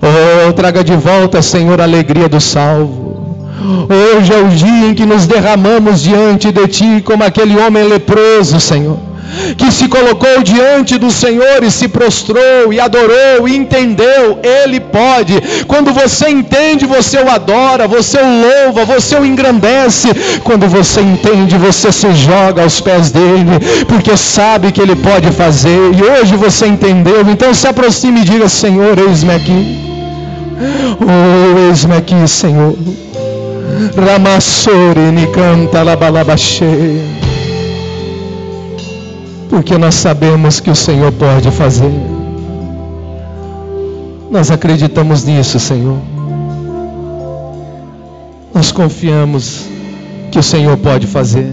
Oh, 0.00 0.52
traga 0.52 0.84
de 0.84 0.94
volta, 0.94 1.42
Senhor, 1.42 1.80
a 1.80 1.84
alegria 1.84 2.28
do 2.28 2.40
salvo. 2.40 3.48
Hoje 3.88 4.32
é 4.32 4.38
o 4.38 4.48
dia 4.48 4.88
em 4.88 4.94
que 4.94 5.06
nos 5.06 5.26
derramamos 5.26 6.02
diante 6.02 6.52
de 6.52 6.68
Ti 6.68 7.02
como 7.04 7.24
aquele 7.24 7.56
homem 7.56 7.84
leproso, 7.84 8.60
Senhor 8.60 9.13
que 9.56 9.70
se 9.70 9.88
colocou 9.88 10.42
diante 10.42 10.98
do 10.98 11.10
Senhor 11.10 11.62
e 11.62 11.70
se 11.70 11.88
prostrou 11.88 12.72
e 12.72 12.80
adorou 12.80 13.48
e 13.48 13.56
entendeu, 13.56 14.38
Ele 14.42 14.80
pode. 14.80 15.40
Quando 15.66 15.92
você 15.92 16.28
entende, 16.28 16.86
você 16.86 17.18
o 17.18 17.30
adora, 17.30 17.86
você 17.86 18.18
o 18.18 18.40
louva, 18.42 18.84
você 18.84 19.16
o 19.16 19.24
engrandece. 19.24 20.08
Quando 20.42 20.66
você 20.68 21.00
entende, 21.00 21.56
você 21.56 21.90
se 21.92 22.12
joga 22.14 22.62
aos 22.62 22.80
pés 22.80 23.10
dele, 23.10 23.84
porque 23.88 24.16
sabe 24.16 24.72
que 24.72 24.80
Ele 24.80 24.96
pode 24.96 25.30
fazer. 25.32 25.92
E 25.94 26.02
hoje 26.02 26.36
você 26.36 26.66
entendeu, 26.66 27.22
então 27.28 27.52
se 27.54 27.66
aproxime 27.66 28.20
e 28.20 28.24
diga: 28.24 28.48
Senhor, 28.48 28.98
eis-me 28.98 29.34
aqui. 29.34 29.84
Oh, 31.00 31.68
eis-me 31.68 31.96
aqui, 31.96 32.28
Senhor. 32.28 32.76
Ramassore 33.96 35.26
canta 35.32 35.82
la 35.82 35.96
balabaxê 35.96 37.23
porque 39.54 39.78
nós 39.78 39.94
sabemos 39.94 40.58
que 40.58 40.68
o 40.68 40.74
Senhor 40.74 41.12
pode 41.12 41.48
fazer. 41.52 41.92
Nós 44.28 44.50
acreditamos 44.50 45.22
nisso, 45.22 45.60
Senhor. 45.60 45.96
Nós 48.52 48.72
confiamos 48.72 49.64
que 50.32 50.40
o 50.40 50.42
Senhor 50.42 50.76
pode 50.78 51.06
fazer. 51.06 51.52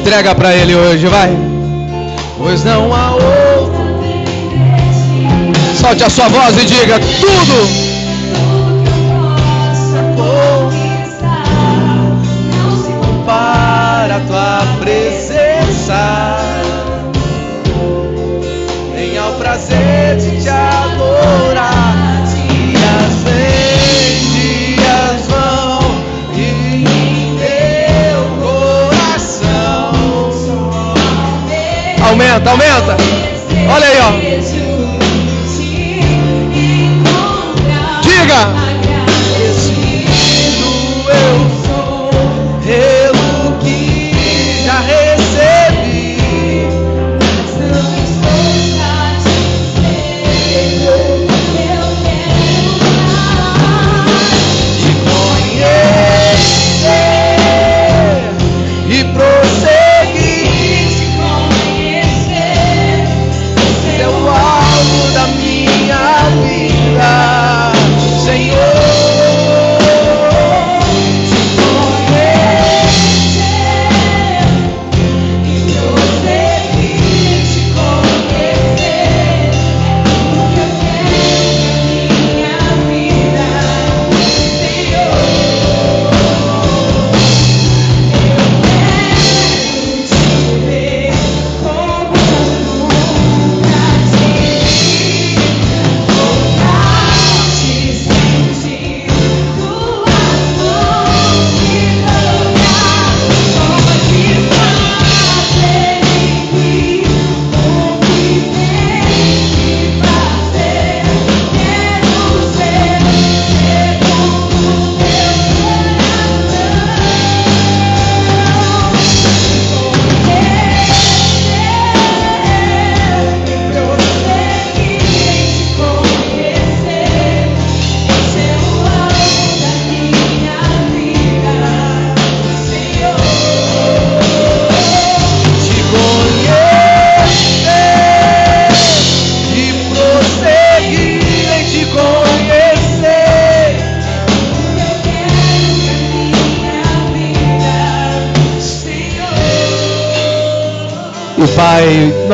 Entrega 0.00 0.34
para 0.34 0.54
Ele 0.54 0.74
hoje, 0.74 1.06
vai. 1.06 1.30
Pois 2.38 2.64
não 2.64 2.94
há 2.94 3.12
outro. 3.12 3.80
Solte 5.78 6.04
a 6.04 6.10
sua 6.10 6.28
voz 6.28 6.56
e 6.56 6.64
diga 6.64 6.98
tudo. 7.20 7.90
Para 13.26 14.16
a 14.16 14.20
tua 14.20 14.62
presença, 14.80 16.36
nem 18.94 19.18
ao 19.18 19.32
prazer 19.34 20.16
de 20.16 20.42
te 20.42 20.48
adorar. 20.48 20.79
Aumenta, 32.30 32.50
aumenta. 32.50 32.96
Olha 33.74 33.86
aí, 33.86 33.98
ó. 33.98 34.29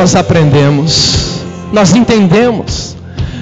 Nós 0.07 0.15
aprendemos, 0.15 1.41
nós 1.73 1.93
entendemos, 1.93 2.97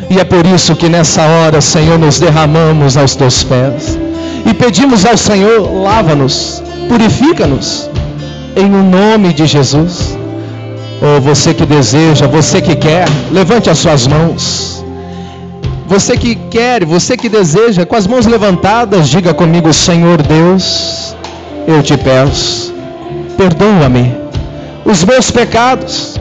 e 0.09 0.19
é 0.19 0.25
por 0.25 0.47
isso 0.47 0.75
que 0.75 0.89
nessa 0.89 1.21
hora, 1.21 1.61
Senhor, 1.61 1.99
nos 1.99 2.19
derramamos 2.19 2.97
aos 2.97 3.15
teus 3.15 3.45
pés 3.45 3.99
e 4.47 4.55
pedimos 4.55 5.05
ao 5.05 5.15
Senhor: 5.15 5.61
lava-nos, 5.83 6.63
purifica-nos, 6.89 7.91
em 8.57 8.65
o 8.65 8.83
nome 8.83 9.35
de 9.35 9.45
Jesus. 9.45 10.17
Oh, 11.03 11.21
você 11.21 11.53
que 11.53 11.67
deseja, 11.67 12.27
você 12.27 12.63
que 12.63 12.75
quer, 12.77 13.07
levante 13.31 13.69
as 13.69 13.77
suas 13.77 14.07
mãos. 14.07 14.83
Você 15.87 16.17
que 16.17 16.35
quer, 16.35 16.83
você 16.87 17.15
que 17.15 17.29
deseja, 17.29 17.85
com 17.85 17.95
as 17.95 18.07
mãos 18.07 18.25
levantadas, 18.25 19.11
diga 19.11 19.35
comigo: 19.35 19.71
Senhor 19.71 20.23
Deus, 20.23 21.15
eu 21.69 21.83
te 21.83 21.95
peço, 21.99 22.73
perdoa-me 23.37 24.25
os 24.85 25.03
meus 25.03 25.31
pecados, 25.31 26.14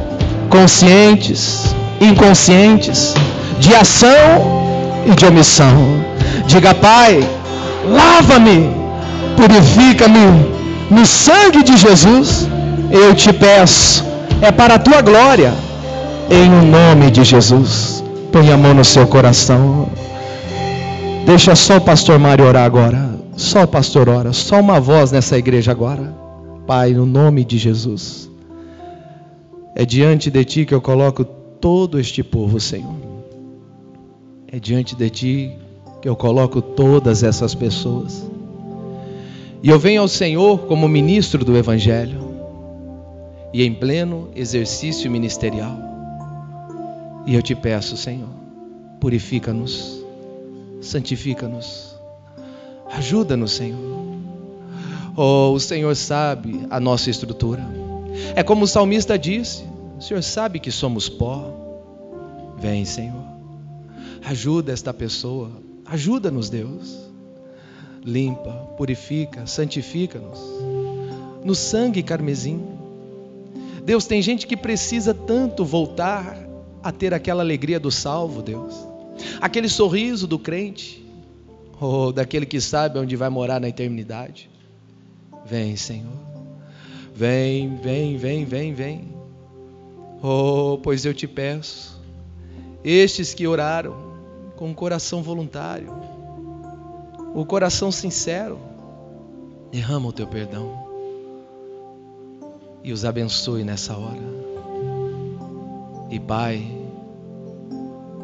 conscientes, 0.54 1.76
inconscientes, 2.00 3.16
de 3.60 3.74
ação 3.74 4.12
e 5.08 5.16
de 5.16 5.26
omissão. 5.26 5.76
Diga, 6.46 6.76
Pai, 6.76 7.28
lava-me, 7.90 8.70
purifica-me 9.36 10.46
no 10.92 11.04
sangue 11.08 11.64
de 11.64 11.76
Jesus. 11.76 12.48
Eu 12.92 13.16
te 13.16 13.34
peço, 13.34 14.06
é 14.44 14.52
para 14.52 14.76
a 14.76 14.80
tua 14.80 15.02
glória, 15.02 15.52
em 16.30 16.48
nome 16.70 17.10
de 17.10 17.24
Jesus. 17.24 18.04
Põe 18.32 18.52
a 18.52 18.58
mão 18.58 18.76
no 18.76 18.86
seu 18.86 19.08
coração. 19.08 19.90
Deixa 21.26 21.56
só 21.56 21.78
o 21.78 21.82
pastor 21.82 22.20
Mário 22.20 22.46
orar 22.46 22.66
agora. 22.66 23.10
Só 23.36 23.64
o 23.64 23.68
pastor 23.68 24.08
ora. 24.08 24.32
Só 24.32 24.60
uma 24.60 24.80
voz 24.80 25.12
nessa 25.12 25.36
igreja 25.36 25.72
agora. 25.72 26.14
Pai, 26.68 26.92
no 26.92 27.08
nome 27.08 27.44
de 27.44 27.58
Jesus. 27.58 28.33
É 29.76 29.86
diante 29.86 30.30
de 30.30 30.46
ti 30.46 30.66
que 30.66 30.74
eu 30.74 30.82
coloco 30.82 31.26
todo 31.26 32.00
este 32.00 32.24
povo, 32.24 32.60
Senhor. 32.60 32.96
É 34.48 34.60
diante 34.60 34.96
de 34.96 35.10
ti 35.10 35.52
que 36.02 36.08
eu 36.08 36.16
coloco 36.16 36.62
todas 36.62 37.24
essas 37.24 37.56
pessoas. 37.56 38.24
E 39.64 39.70
eu 39.70 39.80
venho 39.80 40.02
ao 40.02 40.08
Senhor 40.08 40.60
como 40.68 40.88
ministro 40.88 41.44
do 41.44 41.58
Evangelho 41.58 42.22
e 43.54 43.64
em 43.64 43.74
pleno 43.74 44.30
exercício 44.36 45.10
ministerial. 45.10 45.76
E 47.26 47.34
eu 47.34 47.42
te 47.42 47.56
peço, 47.56 47.96
Senhor, 47.96 48.28
purifica-nos, 49.00 50.04
santifica-nos, 50.82 51.96
ajuda-nos, 52.92 53.54
Senhor. 53.54 53.80
Oh, 55.16 55.54
o 55.54 55.60
Senhor 55.60 55.96
sabe 55.96 56.68
a 56.70 56.80
nossa 56.80 57.10
estrutura. 57.10 57.66
É 58.36 58.44
como 58.44 58.66
o 58.66 58.68
salmista 58.68 59.18
disse: 59.18 59.64
O 59.98 60.02
Senhor 60.02 60.22
sabe 60.22 60.60
que 60.60 60.72
somos 60.72 61.10
pó. 61.10 61.64
Vem, 62.58 62.86
Senhor. 62.86 63.24
Ajuda 64.24 64.72
esta 64.72 64.94
pessoa. 64.94 65.52
Ajuda-nos, 65.86 66.50
Deus. 66.50 67.12
Limpa, 68.04 68.52
purifica, 68.78 69.46
santifica-nos. 69.46 70.40
No 71.44 71.56
sangue 71.56 72.04
carmesim. 72.04 72.62
Deus, 73.86 74.06
tem 74.06 74.22
gente 74.22 74.48
que 74.48 74.56
precisa 74.56 75.14
tanto 75.14 75.66
voltar 75.66 76.38
a 76.82 76.92
ter 76.92 77.14
aquela 77.14 77.44
alegria 77.44 77.80
do 77.80 77.92
salvo, 77.92 78.42
Deus. 78.42 78.74
Aquele 79.42 79.70
sorriso 79.70 80.28
do 80.28 80.40
crente. 80.40 81.04
Ou 81.80 82.08
oh, 82.08 82.12
daquele 82.14 82.46
que 82.46 82.62
sabe 82.62 82.98
onde 82.98 83.16
vai 83.16 83.30
morar 83.30 83.60
na 83.60 83.68
eternidade. 83.68 84.50
Vem, 85.46 85.76
Senhor. 85.76 86.33
Vem, 87.16 87.76
vem, 87.76 88.18
vem, 88.18 88.44
vem, 88.44 88.74
vem. 88.74 89.14
Oh, 90.22 90.80
pois 90.82 91.06
eu 91.06 91.14
te 91.14 91.28
peço, 91.28 92.02
estes 92.84 93.36
que 93.36 93.46
oraram 93.46 93.94
com 94.56 94.72
o 94.72 94.74
coração 94.74 95.22
voluntário, 95.22 95.94
o 97.36 97.46
coração 97.46 97.92
sincero, 97.92 98.58
derrama 99.72 100.08
o 100.08 100.14
teu 100.14 100.26
perdão 100.26 100.88
e 102.84 102.92
os 102.92 103.06
abençoe 103.06 103.64
nessa 103.64 103.96
hora. 103.96 104.44
E 106.10 106.20
Pai, 106.20 106.66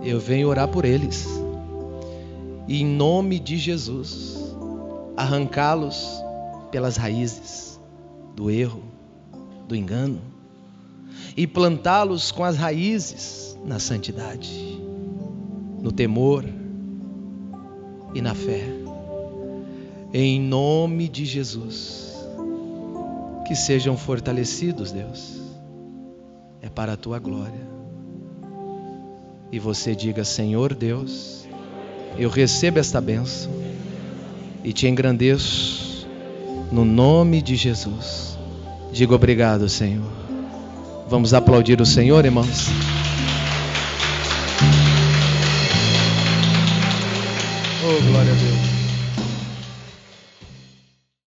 eu 0.02 0.20
venho 0.20 0.48
orar 0.48 0.68
por 0.68 0.84
eles, 0.84 1.28
e 2.68 2.82
em 2.82 2.86
nome 2.86 3.40
de 3.40 3.56
Jesus, 3.58 4.56
arrancá-los 5.16 6.08
pelas 6.72 6.98
raízes 6.98 7.69
do 8.40 8.50
erro, 8.50 8.82
do 9.68 9.76
engano 9.76 10.22
e 11.36 11.46
plantá-los 11.46 12.32
com 12.32 12.42
as 12.42 12.56
raízes 12.56 13.60
na 13.66 13.80
santidade, 13.80 14.80
no 15.82 15.92
temor 15.92 16.46
e 18.14 18.22
na 18.22 18.34
fé. 18.34 18.64
Em 20.14 20.40
nome 20.40 21.10
de 21.10 21.26
Jesus, 21.26 22.16
que 23.46 23.58
sejam 23.58 23.98
fortalecidos, 23.98 24.94
Deus, 24.94 25.42
é 26.62 26.70
para 26.70 26.94
a 26.94 26.98
tua 26.98 27.20
glória. 27.20 27.68
E 29.52 29.60
você 29.60 29.94
diga: 29.94 30.24
Senhor 30.24 30.74
Deus, 30.74 31.46
eu 32.18 32.30
recebo 32.30 32.80
esta 32.80 33.02
bênção 33.02 33.52
e 34.64 34.72
te 34.72 34.88
engrandeço 34.88 35.89
no 36.72 36.86
nome 36.86 37.42
de 37.42 37.56
Jesus. 37.56 38.38
Diga 38.92 39.16
obrigado, 39.16 39.68
Senhor. 39.70 40.12
Vamos 41.10 41.34
aplaudir 41.34 41.82
o 41.82 41.86
Senhor, 41.86 42.24
irmãos. 42.26 42.68
Oh, 47.84 48.02
glória 48.12 48.32
a 48.32 48.36
Deus. 48.36 48.69